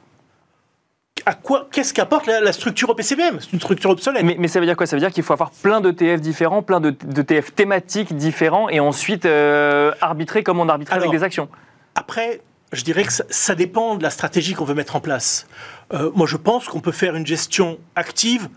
à 1.25 1.33
quoi, 1.35 1.69
qu'est-ce 1.71 1.93
qu'apporte 1.93 2.25
la, 2.27 2.41
la 2.41 2.51
structure 2.51 2.89
OPCVM 2.89 3.39
C'est 3.39 3.53
une 3.53 3.59
structure 3.59 3.89
obsolète. 3.91 4.23
Mais, 4.23 4.35
mais 4.37 4.47
ça 4.49 4.59
veut 4.59 4.65
dire 4.65 4.75
quoi? 4.75 4.85
Ça 4.85 4.95
veut 4.95 4.99
dire 4.99 5.11
qu'il 5.11 5.23
faut 5.23 5.31
avoir 5.33 5.51
plein 5.51 5.79
d'ETF 5.79 6.19
différents, 6.19 6.61
plein 6.61 6.79
de, 6.81 6.89
d'ETF 6.89 7.53
thématiques 7.55 8.15
différents 8.15 8.67
et 8.69 8.79
ensuite 8.81 9.25
euh, 9.25 9.93
arbitrer 10.01 10.43
comme 10.43 10.59
on 10.59 10.67
arbitrait 10.67 10.97
avec 10.97 11.11
des 11.11 11.23
actions. 11.23 11.47
Après, 11.95 12.41
je 12.73 12.83
dirais 12.83 13.03
que 13.03 13.13
ça, 13.13 13.23
ça 13.29 13.55
dépend 13.55 13.95
de 13.95 14.03
la 14.03 14.09
stratégie 14.09 14.53
qu'on 14.53 14.65
veut 14.65 14.73
mettre 14.73 14.95
en 14.97 14.99
place. 14.99 15.47
Euh, 15.93 16.11
moi, 16.13 16.27
je 16.27 16.35
pense 16.35 16.67
qu'on 16.67 16.81
peut 16.81 16.91
faire 16.91 17.15
une 17.15 17.25
gestion 17.27 17.77
active 17.95 18.49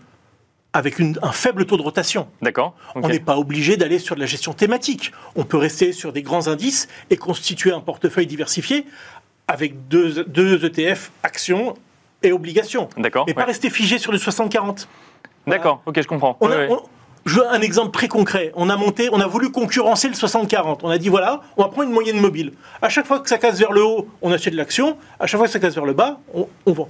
avec 0.73 0.99
une- 0.99 1.17
un 1.21 1.31
faible 1.31 1.65
taux 1.65 1.77
de 1.77 1.81
rotation. 1.83 2.27
D'accord. 2.41 2.75
On 2.95 3.07
n'est 3.07 3.19
pas 3.21 3.37
obligé 3.37 3.77
d'aller 3.77 3.99
sur 3.99 4.15
de 4.15 4.19
la 4.19 4.25
gestion 4.25 4.53
thématique. 4.53 5.13
On 5.35 5.43
peut 5.45 5.57
rester 5.57 5.93
sur 5.93 6.11
des 6.11 6.21
grands 6.21 6.47
indices 6.49 6.87
et 7.09 7.15
constituer 7.17 7.71
un 7.71 7.79
portefeuille 7.79 8.27
diversifié 8.27 8.85
avec 9.47 9.87
deux, 9.87 10.25
deux 10.25 10.65
ETF, 10.65 11.11
actions 11.23 11.75
et 12.23 12.31
obligations. 12.31 12.89
D'accord. 12.97 13.25
Mais 13.27 13.33
pas 13.33 13.41
ouais. 13.41 13.47
rester 13.47 13.69
figé 13.69 13.97
sur 13.97 14.11
le 14.11 14.17
60-40. 14.17 14.87
D'accord, 15.45 15.81
ok, 15.85 16.01
je 16.01 16.07
comprends. 16.07 16.37
On 16.41 16.47
Ouais, 16.49 16.55
a- 16.55 16.57
ouais. 16.59 16.67
on- 16.71 16.81
je 17.25 17.35
veux 17.35 17.47
un 17.49 17.59
exemple 17.61 17.91
très 17.91 18.07
concret. 18.07 18.51
On 18.55 18.69
a 18.69 18.75
monté, 18.77 19.09
on 19.11 19.19
a 19.19 19.27
voulu 19.27 19.51
concurrencer 19.51 20.07
le 20.07 20.13
60-40. 20.13 20.79
On 20.83 20.89
a 20.89 20.97
dit 20.97 21.09
voilà, 21.09 21.41
on 21.57 21.63
va 21.63 21.67
prendre 21.69 21.87
une 21.89 21.93
moyenne 21.93 22.19
mobile. 22.19 22.53
À 22.81 22.89
chaque 22.89 23.05
fois 23.05 23.19
que 23.19 23.27
ça 23.29 23.37
casse 23.37 23.59
vers 23.59 23.71
le 23.73 23.83
haut, 23.83 24.07
on 24.21 24.31
achète 24.31 24.53
de 24.53 24.57
l'action. 24.57 24.97
À 25.19 25.27
chaque 25.27 25.37
fois 25.37 25.47
que 25.47 25.51
ça 25.53 25.59
casse 25.59 25.75
vers 25.75 25.85
le 25.85 25.93
bas, 25.93 26.19
on, 26.33 26.47
on 26.65 26.71
vend. 26.73 26.87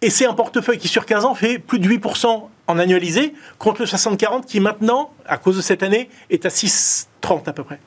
Et 0.00 0.10
c'est 0.10 0.26
un 0.26 0.34
portefeuille 0.34 0.78
qui 0.78 0.88
sur 0.88 1.04
15 1.06 1.24
ans 1.24 1.34
fait 1.34 1.58
plus 1.60 1.78
de 1.78 1.86
8% 1.88 2.48
en 2.68 2.78
annualisé 2.78 3.34
contre 3.58 3.80
le 3.82 3.86
60-40 3.86 4.46
qui 4.46 4.58
maintenant, 4.60 5.10
à 5.26 5.36
cause 5.36 5.56
de 5.56 5.62
cette 5.62 5.82
année, 5.84 6.08
est 6.30 6.44
à 6.44 6.48
6,30 6.48 7.46
à 7.48 7.52
peu 7.52 7.62
près. 7.62 7.78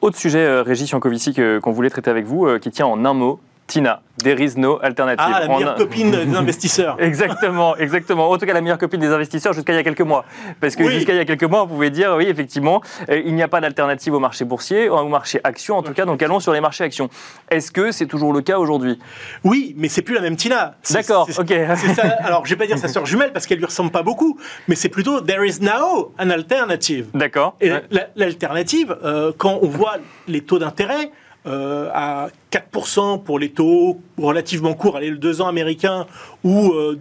Autre 0.00 0.16
sujet, 0.18 0.38
euh, 0.40 0.62
Régis 0.62 0.88
Jancovici, 0.90 1.34
que- 1.34 1.58
qu'on 1.60 1.70
voulait 1.72 1.90
traiter 1.90 2.10
avec 2.10 2.24
vous, 2.24 2.46
euh, 2.46 2.58
qui 2.58 2.70
tient 2.72 2.86
en 2.86 3.04
un 3.04 3.14
mot 3.14 3.40
Tina, 3.72 4.02
there 4.22 4.38
is 4.38 4.58
no 4.58 4.78
alternative. 4.82 5.24
Ah, 5.34 5.40
la 5.40 5.48
meilleure 5.48 5.74
copine 5.76 6.10
des 6.10 6.36
investisseurs. 6.36 6.96
Exactement, 7.00 7.74
exactement. 7.78 8.28
En 8.30 8.36
tout 8.36 8.44
cas, 8.44 8.52
la 8.52 8.60
meilleure 8.60 8.76
copine 8.76 9.00
des 9.00 9.06
investisseurs 9.08 9.54
jusqu'à 9.54 9.72
il 9.72 9.76
y 9.76 9.78
a 9.78 9.82
quelques 9.82 10.02
mois. 10.02 10.26
Parce 10.60 10.76
que 10.76 10.82
Oui. 10.82 10.92
jusqu'à 10.92 11.14
il 11.14 11.16
y 11.16 11.20
a 11.20 11.24
quelques 11.24 11.44
mois, 11.44 11.62
on 11.62 11.66
pouvait 11.66 11.88
dire, 11.88 12.14
oui, 12.18 12.26
effectivement, 12.28 12.82
euh, 13.08 13.22
il 13.24 13.34
n'y 13.34 13.42
a 13.42 13.48
pas 13.48 13.62
d'alternative 13.62 14.12
au 14.12 14.18
marché 14.20 14.44
boursier, 14.44 14.90
au 14.90 15.08
marché 15.08 15.40
action 15.42 15.78
en 15.78 15.82
tout 15.82 15.94
cas, 15.94 16.04
donc 16.04 16.22
allons 16.22 16.38
sur 16.38 16.52
les 16.52 16.60
marchés 16.60 16.84
actions. 16.84 17.08
Est-ce 17.50 17.72
que 17.72 17.92
c'est 17.92 18.04
toujours 18.04 18.34
le 18.34 18.42
cas 18.42 18.58
aujourd'hui? 18.58 18.98
Oui, 19.42 19.74
mais 19.78 19.88
c'est 19.88 20.02
plus 20.02 20.14
la 20.14 20.20
même 20.20 20.36
Tina. 20.36 20.74
D'accord, 20.90 21.26
ok. 21.38 21.48
ça. 21.96 22.02
Alors, 22.24 22.44
je 22.44 22.50
vais 22.50 22.56
pas 22.58 22.66
dire 22.66 22.76
sa 22.76 22.88
sœur 22.88 23.06
jumelle 23.06 23.32
parce 23.32 23.46
qu'elle 23.46 23.58
lui 23.58 23.64
ressemble 23.64 23.90
pas 23.90 24.02
beaucoup, 24.02 24.38
mais 24.68 24.74
c'est 24.74 24.90
plutôt 24.90 25.22
there 25.22 25.46
is 25.48 25.60
now 25.62 26.12
an 26.18 26.28
alternative. 26.28 27.06
D'accord. 27.14 27.56
Et 27.62 27.72
Ouais. 27.72 27.82
l'alternative, 28.16 28.94
euh, 29.02 29.32
quand 29.38 29.58
on 29.62 29.68
voit 29.68 29.96
les 30.28 30.42
taux 30.42 30.58
d'intérêt 30.58 31.10
euh, 31.46 31.88
à 31.92 32.28
4% 32.50 33.22
pour 33.22 33.38
les 33.38 33.50
taux 33.50 34.00
relativement 34.18 34.74
courts, 34.74 34.96
allez, 34.96 35.10
le 35.10 35.18
2 35.18 35.40
ans 35.42 35.48
américain, 35.48 36.06
ou 36.44 36.70
euh, 36.72 36.98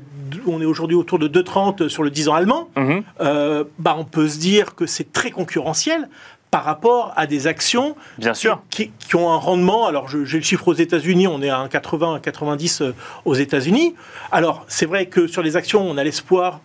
on 0.47 0.62
est 0.62 0.65
aujourd'hui 0.65 0.95
autour 0.95 1.19
de 1.19 1.27
2,30 1.27 1.88
sur 1.89 2.04
le 2.04 2.10
10 2.10 2.30
ans 2.30 2.34
allemand, 2.34 2.69
Mhm. 2.75 3.04
euh, 3.21 3.63
bah, 3.80 3.95
on 3.97 4.06
peut 4.06 4.27
se 4.27 4.39
dire 4.39 4.75
que 4.75 4.86
c'est 4.86 5.12
très 5.12 5.32
concurrentiel 5.32 6.10
par 6.49 6.63
rapport 6.65 7.13
à 7.15 7.27
des 7.27 7.47
actions 7.47 7.95
Bien 8.17 8.34
sûr. 8.34 8.62
qui, 8.69 8.91
qui 8.99 9.15
ont 9.15 9.32
un 9.32 9.38
rendement. 9.38 9.88
Alors, 9.88 10.10
j'ai 10.10 10.17
le 10.38 10.43
chiffre 10.43 10.67
aux 10.67 10.73
États-Unis, 10.73 11.27
on 11.27 11.41
est 11.41 11.49
à 11.49 11.60
un 11.60 11.69
80, 11.69 12.15
un 12.15 12.19
90 12.19 12.82
euh, 12.82 12.93
aux 13.23 13.36
États-Unis. 13.36 13.95
Alors, 14.34 14.65
c'est 14.67 14.86
vrai 14.86 15.06
que 15.06 15.27
sur 15.27 15.41
les 15.43 15.56
actions, 15.56 15.82
on 15.89 15.97
a 15.97 16.04
l'espoir 16.04 16.60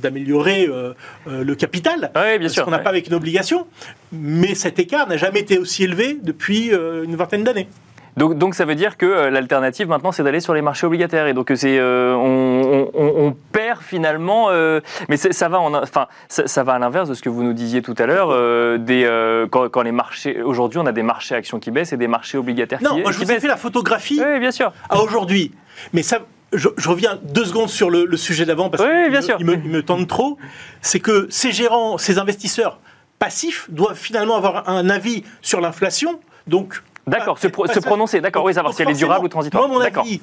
d'améliorer 0.00 0.66
euh, 0.68 0.94
euh, 1.28 1.44
le 1.44 1.54
capital. 1.54 2.10
Oui, 2.16 2.38
bien 2.38 2.48
ce 2.48 2.54
sûr. 2.54 2.64
qu'on 2.64 2.70
n'a 2.70 2.78
ouais. 2.78 2.82
pas 2.82 2.90
avec 2.90 3.06
une 3.08 3.14
obligation. 3.14 3.66
Mais 4.12 4.54
cet 4.54 4.78
écart 4.78 5.08
n'a 5.08 5.16
jamais 5.16 5.40
été 5.40 5.58
aussi 5.58 5.84
élevé 5.84 6.18
depuis 6.22 6.72
euh, 6.72 7.04
une 7.04 7.16
vingtaine 7.16 7.44
d'années. 7.44 7.68
Donc, 8.16 8.36
donc 8.36 8.56
ça 8.56 8.64
veut 8.64 8.74
dire 8.74 8.96
que 8.96 9.06
l'alternative 9.06 9.86
maintenant 9.88 10.10
c'est 10.10 10.24
d'aller 10.24 10.40
sur 10.40 10.52
les 10.52 10.62
marchés 10.62 10.84
obligataires 10.84 11.28
et 11.28 11.32
donc 11.32 11.52
c'est 11.54 11.78
euh, 11.78 12.12
on, 12.16 12.90
on- 12.92 13.26
on 13.26 13.36
perd 13.52 13.80
finalement 13.80 14.48
euh, 14.50 14.80
mais 15.08 15.16
ça 15.16 15.48
va 15.48 15.60
en, 15.60 15.72
enfin 15.74 16.08
ça, 16.28 16.48
ça 16.48 16.64
va 16.64 16.74
à 16.74 16.78
l'inverse 16.80 17.08
de 17.08 17.14
ce 17.14 17.22
que 17.22 17.28
vous 17.28 17.44
nous 17.44 17.52
disiez 17.52 17.82
tout 17.82 17.94
à 17.98 18.06
l'heure 18.06 18.30
euh, 18.32 18.78
des 18.78 19.08
quand, 19.52 19.68
quand 19.68 19.82
les 19.82 19.92
marchés 19.92 20.42
aujourd'hui 20.42 20.80
on 20.80 20.86
a 20.86 20.92
des 20.92 21.04
marchés 21.04 21.36
actions 21.36 21.60
qui 21.60 21.70
baissent 21.70 21.92
et 21.92 21.96
des 21.96 22.08
marchés 22.08 22.36
obligataires 22.36 22.80
Non, 22.82 22.96
qui, 22.96 23.02
moi 23.02 23.12
je 23.12 23.18
qui 23.20 23.24
vous 23.26 23.30
ai 23.30 23.38
fait 23.38 23.46
la 23.48 23.56
photographie 23.56 24.20
Oui, 24.20 24.40
bien 24.40 24.50
sûr. 24.50 24.72
à 24.88 24.98
aujourd'hui. 25.00 25.52
Mais 25.92 26.02
ça, 26.02 26.18
je, 26.52 26.68
je 26.76 26.88
reviens 26.88 27.18
deux 27.22 27.44
secondes 27.44 27.68
sur 27.68 27.90
le, 27.90 28.04
le 28.04 28.16
sujet 28.16 28.44
d'avant 28.44 28.70
parce 28.70 28.82
Oui, 28.82 29.18
qu'il 29.36 29.46
me, 29.46 29.82
tente 29.82 30.08
trop. 30.08 30.38
C'est 30.82 31.00
que 31.00 31.26
ces 31.30 31.52
gérants, 31.52 31.98
ces 31.98 32.18
investisseurs 32.18 32.78
passifs 33.18 33.66
doivent 33.70 33.98
finalement 33.98 34.36
avoir 34.36 34.68
un 34.68 34.88
avis 34.90 35.24
sur 35.42 35.60
l'inflation. 35.60 36.20
Donc, 36.46 36.82
D'accord, 37.06 37.38
se, 37.38 37.48
pro- 37.48 37.66
prononcer, 37.66 38.20
d'accord, 38.20 38.44
oui, 38.44 38.54
savoir 38.54 38.74
si 38.74 38.82
elle 38.82 38.90
est 38.90 38.94
durable 38.94 39.24
ou 39.24 39.28
transitoire. 39.28 39.66
Moi, 39.68 39.78
mon 39.78 39.84
avis 39.84 40.20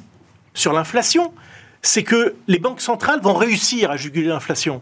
sur 0.54 0.74
l'inflation, 0.74 1.34
c'est 1.82 2.04
que 2.04 2.36
les 2.48 2.60
banques 2.60 2.82
centrales 2.82 3.20
vont 3.22 3.34
réussir 3.34 3.92
à 3.92 3.98
juguler 3.98 4.28
l'inflation. 4.28 4.82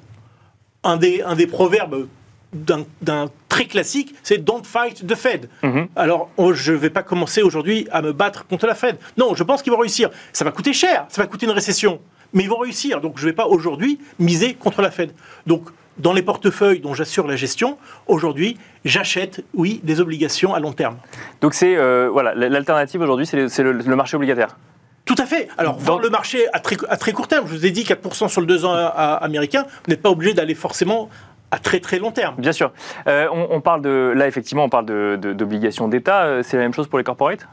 Un 0.84 0.98
des, 0.98 1.22
un 1.24 1.36
des 1.36 1.48
proverbes 1.48 2.08
d'un 2.54 3.30
très 3.50 3.66
classique, 3.66 4.16
c'est 4.24 4.38
Don't 4.44 4.64
fight 4.64 5.06
the 5.06 5.16
Fed. 5.16 5.50
Mhm. 5.64 5.88
Alors, 5.96 6.30
oh, 6.38 6.54
je 6.54 6.72
ne 6.72 6.78
vais 6.78 6.90
pas 6.90 7.04
commencer 7.04 7.42
aujourd'hui 7.42 7.88
à 7.92 8.02
me 8.02 8.12
battre 8.14 8.46
contre 8.48 8.68
la 8.68 8.76
Fed. 8.76 8.98
Non, 9.18 9.36
je 9.36 9.44
pense 9.44 9.62
qu'ils 9.62 9.72
vont 9.74 9.80
réussir. 9.80 10.10
Ça 10.34 10.46
va 10.46 10.52
coûter 10.52 10.74
cher, 10.74 11.06
ça 11.10 11.22
va 11.22 11.28
coûter 11.28 11.46
une 11.46 11.52
récession, 11.52 12.00
mais 12.34 12.44
ils 12.44 12.50
vont 12.50 12.58
réussir. 12.60 13.02
Donc, 13.02 13.18
je 13.18 13.24
ne 13.26 13.30
vais 13.30 13.36
pas 13.36 13.48
aujourd'hui 13.48 14.00
miser 14.20 14.54
contre 14.54 14.82
la 14.82 14.92
Fed. 14.92 15.12
Donc, 15.48 15.70
dans 15.98 16.12
les 16.12 16.22
portefeuilles 16.24 16.82
dont 16.82 16.94
j'assure 16.94 17.26
la 17.28 17.38
gestion, 17.38 17.78
aujourd'hui, 18.08 18.58
j'achète, 18.84 19.44
oui, 19.54 19.80
des 19.84 20.02
obligations 20.02 20.54
à 20.54 20.60
long 20.60 20.74
terme. 20.74 20.98
Donc 21.40 21.54
c'est 21.54 21.78
euh, 21.78 22.10
voilà, 22.12 22.34
l'alternative 22.36 23.00
aujourd'hui, 23.00 23.26
c'est 23.26 23.64
le, 23.64 23.96
marché 23.96 24.18
obligataire. 24.18 24.58
Tout 25.06 25.16
à 25.18 25.26
fait. 25.26 25.48
Alors, 25.58 25.78
Dans- 25.78 25.98
le 26.00 26.10
marché 26.10 26.48
à 26.52 26.60
très, 26.60 26.76
à 26.90 26.98
très 26.98 27.14
court 27.14 27.30
terme, 27.30 27.48
je 27.48 27.54
vous 27.54 27.66
ai 27.66 27.72
dit 27.72 27.84
4% 27.86 28.28
sur 28.28 28.42
le 28.42 28.48
2 28.48 28.66
ans 28.66 28.74
à- 28.74 28.88
à- 28.88 29.14
américain, 29.24 29.64
vous 29.86 29.90
n'êtes 29.92 30.02
pas 30.02 30.10
obligé 30.10 30.34
d'aller 30.34 30.54
forcément 30.56 31.10
à 31.52 31.60
très 31.60 31.80
très 31.80 32.00
long 32.00 32.12
terme. 32.12 32.36
Bien 32.38 32.52
sûr. 32.52 32.72
Euh, 33.08 33.28
on, 33.32 33.48
on 33.52 33.62
parle 33.62 33.82
de 33.82 34.14
là 34.16 34.28
effectivement, 34.28 34.64
on 34.66 34.70
parle 34.70 34.86
de- 34.86 35.18
de- 35.22 35.34
d'obligations 35.34 35.88
d'État. 35.88 36.24
Euh, 36.24 36.44
C'est 36.44 36.58
la 36.58 36.64
même 36.64 36.74
chose 36.74 36.88
pour 36.88 36.98
les 36.98 37.04
corporates? 37.04 37.48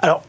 Alors, 0.00 0.22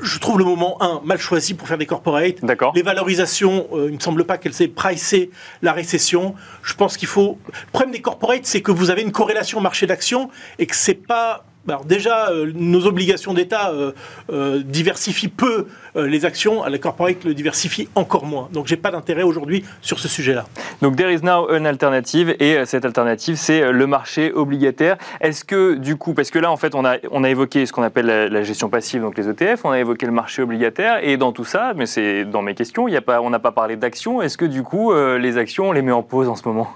je 0.00 0.18
trouve 0.18 0.38
le 0.38 0.44
moment, 0.44 0.76
un, 0.82 1.00
mal 1.04 1.16
choisi 1.18 1.54
pour 1.54 1.66
faire 1.68 1.78
des 1.78 1.86
corporates. 1.86 2.44
D'accord. 2.44 2.72
Les 2.74 2.82
valorisations, 2.82 3.66
euh, 3.72 3.84
il 3.86 3.92
ne 3.92 3.96
me 3.96 4.00
semble 4.00 4.24
pas 4.24 4.36
qu'elles 4.36 4.60
aient 4.60 4.68
pricé 4.68 5.30
la 5.62 5.72
récession. 5.72 6.34
Je 6.62 6.74
pense 6.74 6.96
qu'il 6.98 7.08
faut. 7.08 7.38
Le 7.46 7.70
problème 7.72 7.92
des 7.92 8.02
corporates, 8.02 8.44
c'est 8.44 8.60
que 8.60 8.72
vous 8.72 8.90
avez 8.90 9.00
une 9.02 9.12
corrélation 9.12 9.60
marché 9.60 9.86
d'action 9.86 10.28
et 10.58 10.66
que 10.66 10.76
c'est 10.76 10.94
pas. 10.94 11.44
Alors 11.68 11.84
déjà, 11.84 12.30
euh, 12.30 12.52
nos 12.54 12.86
obligations 12.86 13.34
d'État 13.34 13.70
euh, 13.70 13.92
euh, 14.30 14.62
diversifient 14.64 15.28
peu 15.28 15.66
les 15.94 16.26
actions, 16.26 16.62
les 16.66 16.78
corporates 16.78 17.24
le 17.24 17.32
diversifient 17.32 17.88
encore 17.94 18.26
moins. 18.26 18.50
Donc 18.52 18.66
j'ai 18.66 18.76
pas 18.76 18.90
d'intérêt 18.90 19.22
aujourd'hui 19.22 19.64
sur 19.80 19.98
ce 19.98 20.08
sujet-là. 20.08 20.44
Donc 20.82 20.94
there 20.96 21.10
is 21.10 21.22
now 21.22 21.50
an 21.50 21.64
alternative 21.64 22.36
et 22.38 22.66
cette 22.66 22.84
alternative 22.84 23.36
c'est 23.36 23.72
le 23.72 23.86
marché 23.86 24.30
obligataire. 24.30 24.98
Est-ce 25.22 25.42
que 25.46 25.74
du 25.74 25.96
coup, 25.96 26.12
parce 26.12 26.30
que 26.30 26.38
là 26.38 26.52
en 26.52 26.58
fait 26.58 26.74
on 26.74 26.84
a, 26.84 26.96
on 27.10 27.24
a 27.24 27.30
évoqué 27.30 27.64
ce 27.64 27.72
qu'on 27.72 27.82
appelle 27.82 28.04
la, 28.04 28.28
la 28.28 28.42
gestion 28.42 28.68
passive, 28.68 29.00
donc 29.00 29.16
les 29.16 29.26
ETF, 29.26 29.64
on 29.64 29.70
a 29.70 29.78
évoqué 29.78 30.04
le 30.04 30.12
marché 30.12 30.42
obligataire 30.42 30.98
et 31.02 31.16
dans 31.16 31.32
tout 31.32 31.46
ça, 31.46 31.72
mais 31.74 31.86
c'est 31.86 32.26
dans 32.26 32.42
mes 32.42 32.54
questions, 32.54 32.88
on 33.08 33.30
n'a 33.30 33.38
pas 33.38 33.52
parlé 33.52 33.76
d'actions. 33.76 34.20
Est-ce 34.20 34.36
que 34.36 34.44
du 34.44 34.62
coup 34.62 34.92
les 34.92 35.38
actions 35.38 35.70
on 35.70 35.72
les 35.72 35.82
met 35.82 35.92
en 35.92 36.02
pause 36.02 36.28
en 36.28 36.36
ce 36.36 36.46
moment? 36.46 36.68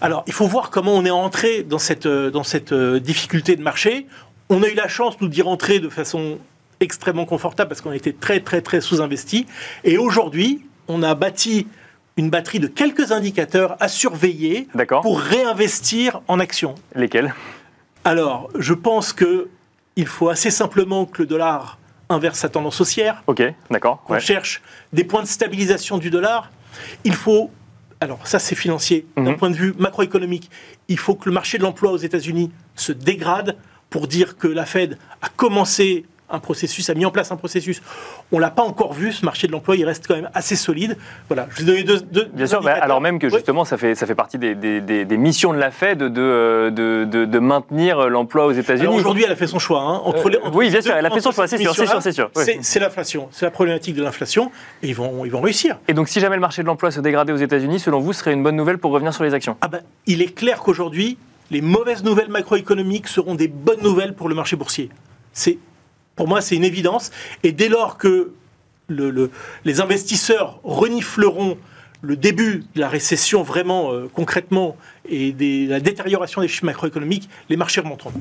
Alors, 0.00 0.24
il 0.26 0.32
faut 0.32 0.46
voir 0.46 0.70
comment 0.70 0.94
on 0.94 1.04
est 1.04 1.10
entré 1.10 1.62
dans 1.62 1.78
cette, 1.78 2.06
euh, 2.06 2.30
dans 2.30 2.42
cette 2.42 2.72
euh, 2.72 3.00
difficulté 3.00 3.56
de 3.56 3.62
marché. 3.62 4.06
On 4.48 4.62
a 4.62 4.68
eu 4.68 4.74
la 4.74 4.88
chance, 4.88 5.20
nous, 5.20 5.28
d'y 5.28 5.42
rentrer 5.42 5.78
de 5.78 5.88
façon 5.88 6.38
extrêmement 6.80 7.26
confortable 7.26 7.68
parce 7.68 7.80
qu'on 7.82 7.92
était 7.92 8.12
très, 8.14 8.40
très, 8.40 8.62
très 8.62 8.80
sous-investi. 8.80 9.46
Et 9.84 9.98
aujourd'hui, 9.98 10.64
on 10.88 11.02
a 11.02 11.14
bâti 11.14 11.66
une 12.16 12.30
batterie 12.30 12.60
de 12.60 12.66
quelques 12.66 13.12
indicateurs 13.12 13.76
à 13.80 13.88
surveiller 13.88 14.66
pour 15.02 15.20
réinvestir 15.20 16.20
en 16.28 16.40
actions. 16.40 16.74
Lesquels? 16.94 17.34
Alors, 18.04 18.48
je 18.58 18.74
pense 18.74 19.12
que 19.12 19.48
il 19.96 20.06
faut 20.06 20.28
assez 20.30 20.50
simplement 20.50 21.04
que 21.04 21.22
le 21.22 21.26
dollar 21.26 21.78
inverse 22.08 22.38
sa 22.38 22.48
tendance 22.48 22.80
haussière, 22.80 23.22
Ok, 23.26 23.42
d'accord. 23.70 24.02
qu'on 24.04 24.14
ouais. 24.14 24.20
cherche 24.20 24.62
des 24.92 25.04
points 25.04 25.22
de 25.22 25.28
stabilisation 25.28 25.98
du 25.98 26.10
dollar. 26.10 26.50
Il 27.04 27.14
faut, 27.14 27.50
alors 28.00 28.26
ça 28.26 28.38
c'est 28.38 28.54
financier, 28.54 29.06
d'un 29.16 29.32
Mhm. 29.32 29.36
point 29.36 29.50
de 29.50 29.56
vue 29.56 29.74
macroéconomique, 29.78 30.50
il 30.88 30.98
faut 30.98 31.14
que 31.14 31.28
le 31.28 31.34
marché 31.34 31.58
de 31.58 31.62
l'emploi 31.62 31.92
aux 31.92 31.96
États-Unis 31.98 32.50
se 32.76 32.92
dégrade 32.92 33.56
pour 33.90 34.06
dire 34.08 34.36
que 34.38 34.48
la 34.48 34.64
Fed 34.66 34.98
a 35.22 35.28
commencé 35.28 36.06
un 36.32 36.38
processus, 36.38 36.88
a 36.90 36.94
mis 36.94 37.04
en 37.06 37.10
place 37.10 37.32
un 37.32 37.36
processus. 37.36 37.82
On 38.32 38.38
l'a 38.38 38.50
pas 38.50 38.62
encore 38.62 38.92
vu, 38.92 39.12
ce 39.12 39.24
marché 39.24 39.46
de 39.46 39.52
l'emploi, 39.52 39.76
il 39.76 39.84
reste 39.84 40.06
quand 40.06 40.14
même 40.16 40.30
assez 40.34 40.56
solide. 40.56 40.96
Voilà, 41.28 41.46
je 41.50 41.56
vous 41.56 41.62
ai 41.62 41.66
donné 41.66 41.82
deux, 41.84 42.00
deux- 42.00 42.24
Bien 42.32 42.44
deux 42.44 42.46
sûr, 42.46 42.62
bah, 42.62 42.74
alors 42.80 43.00
même 43.00 43.18
que 43.18 43.26
Oui. 43.26 43.32
justement, 43.34 43.64
ça, 43.64 43.76
fait, 43.76 43.94
ça 43.94 44.06
fait 44.06 44.14
partie 44.14 44.38
des, 44.38 44.54
des- 44.54 44.80
des- 44.80 45.04
des 45.04 45.16
missions 45.16 45.52
de 45.52 45.58
la 45.58 45.70
Fed 45.70 45.98
de, 45.98 46.08
de, 46.08 47.04
de- 47.04 47.24
de 47.24 47.38
maintenir 47.38 48.08
l'emploi 48.08 48.46
aux 48.46 48.52
États-Unis. 48.52 48.86
aujourd'hui, 48.96 49.24
elle 49.24 49.32
a 49.32 49.36
fait 49.36 49.46
son 49.46 49.58
choix. 49.58 49.80
hein. 49.82 50.00
Entre 50.04 50.26
Euh, 50.26 50.30
les- 50.30 50.38
entre 50.38 50.56
oui, 50.56 50.70
bien 50.70 50.80
sûr, 50.80 50.94
elle 50.94 51.06
a 51.06 51.10
fait 51.10 51.20
son 51.20 51.32
choix, 51.32 51.46
ces 51.46 51.56
c'est 51.58 51.62
sûr, 51.64 51.74
c'est 51.74 51.82
missions-là, 51.82 52.00
sûr, 52.00 52.02
c'est 52.02 52.12
sûr, 52.12 52.30
oui. 52.36 52.42
c'est- 52.44 52.58
C'est 52.62 52.80
l'inflation, 52.80 53.28
c'est 53.32 53.44
la 53.44 53.50
problématique 53.50 53.94
de 53.96 54.02
l'inflation, 54.02 54.50
et 54.82 54.88
ils 54.88 54.94
vont, 54.94 55.24
ils 55.24 55.30
vont 55.30 55.40
réussir. 55.40 55.78
Et 55.88 55.92
donc, 55.94 56.08
si 56.08 56.20
jamais 56.20 56.36
le 56.36 56.40
marché 56.40 56.62
de 56.62 56.66
l'emploi 56.66 56.90
se 56.90 57.00
dégradait 57.00 57.32
aux 57.32 57.36
États-Unis, 57.36 57.80
selon 57.80 58.00
vous, 58.00 58.12
ce 58.12 58.20
serait 58.20 58.32
une 58.32 58.42
bonne 58.42 58.56
nouvelle 58.56 58.78
pour 58.78 58.90
revenir 58.92 59.12
sur 59.14 59.24
les 59.24 59.34
actions? 59.34 59.56
Ah 59.60 59.68
ben, 59.68 59.80
il 60.06 60.22
est 60.22 60.34
clair 60.34 60.60
qu'aujourd'hui, 60.60 61.18
les 61.50 61.60
mauvaises 61.60 62.04
nouvelles 62.04 62.28
macroéconomiques 62.28 63.08
seront 63.08 63.34
des 63.34 63.48
bonnes 63.48 63.82
nouvelles 63.82 64.14
pour 64.14 64.28
le 64.28 64.34
marché 64.34 64.54
boursier. 64.56 64.88
C'est, 65.32 65.58
pour 66.20 66.28
moi, 66.28 66.42
c'est 66.42 66.54
une 66.54 66.64
évidence. 66.64 67.12
Et 67.44 67.50
dès 67.52 67.70
lors 67.70 67.96
que 67.96 68.32
le- 68.88 69.08
le- 69.08 69.30
les 69.64 69.80
investisseurs 69.80 70.60
renifleront 70.64 71.56
le 72.02 72.14
début 72.14 72.62
de 72.74 72.80
la 72.80 72.90
récession 72.90 73.42
vraiment 73.42 73.94
euh, 73.94 74.06
concrètement 74.12 74.76
et 75.08 75.32
des- 75.32 75.66
la 75.66 75.80
détérioration 75.80 76.42
des 76.42 76.48
chiffres 76.48 76.66
macroéconomiques, 76.66 77.30
les 77.48 77.56
marchés 77.56 77.80
remonteront. 77.80 78.12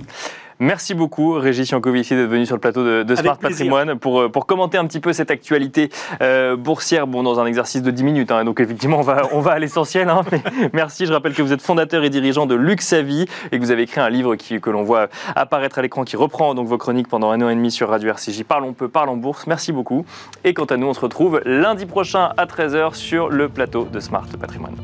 Merci 0.62 0.94
beaucoup, 0.94 1.34
Régis 1.34 1.70
Yankovici, 1.70 2.16
d'être 2.16 2.28
venu 2.30 2.46
sur 2.46 2.56
le 2.56 2.60
plateau 2.60 2.84
de, 3.04 3.16
Smart. 3.16 3.38
Patrimoine 3.38 3.98
pour, 3.98 4.20
euh, 4.20 4.30
pour 4.30 4.46
commenter 4.46 4.78
un 4.78 4.86
petit 4.86 5.00
peu 5.00 5.14
cette 5.14 5.32
actualité 5.32 5.90
euh, 6.22 6.58
boursière, 6.58 7.08
bon, 7.08 7.24
dans 7.24 7.40
un 7.40 7.46
exercice 7.46 7.82
de 7.82 7.92
10 7.92 8.04
minutes. 8.04 8.32
hein. 8.32 8.44
donc, 8.44 8.60
effectivement, 8.60 9.00
on 9.00 9.04
va, 9.04 9.22
on 9.32 9.40
va 9.40 9.52
à 9.54 9.60
l'essentiel. 9.60 10.10
hein. 10.10 10.24
Mais 10.32 10.42
merci. 10.74 11.06
Je 11.06 11.14
rappelle 11.14 11.34
que 11.34 11.42
vous 11.42 11.54
êtes 11.54 11.62
fondateur 11.62 12.04
et 12.04 12.10
dirigeant 12.10 12.46
de 12.46 12.56
Luxavi 12.56 13.26
et 13.52 13.58
que 13.58 13.64
vous 13.64 13.72
avez 13.72 13.84
écrit 13.84 14.02
un 14.02 14.10
livre 14.10 14.36
qui, 14.36 14.60
que 14.60 14.70
l'on 14.70 14.84
voit 14.84 15.08
apparaître 15.34 15.80
à 15.80 15.82
l'écran 15.82 16.04
qui 16.04 16.18
reprend 16.18 16.54
donc 16.56 16.68
vos 16.68 16.78
chroniques 16.78 17.08
pendant 17.08 17.32
un 17.32 17.42
an 17.42 17.48
et 17.48 17.56
demi 17.56 17.72
sur 17.72 17.88
Radio 17.88 18.10
RCJ. 18.10 18.44
Parlons 18.44 18.74
peu, 18.74 18.90
parlons 18.90 19.16
bourse. 19.16 19.48
Merci 19.48 19.72
beaucoup. 19.72 20.06
Et 20.44 20.54
quant 20.54 20.66
à 20.66 20.76
nous, 20.76 20.88
on 20.88 20.94
se 20.94 21.00
retrouve 21.00 21.42
lundi 21.46 21.86
prochain 21.86 22.32
à 22.36 22.46
13h 22.46 22.96
sur 22.96 23.30
le 23.30 23.48
plateau 23.48 23.88
de 23.90 24.02
Smart 24.02 24.28
Patrimoine. 24.40 24.76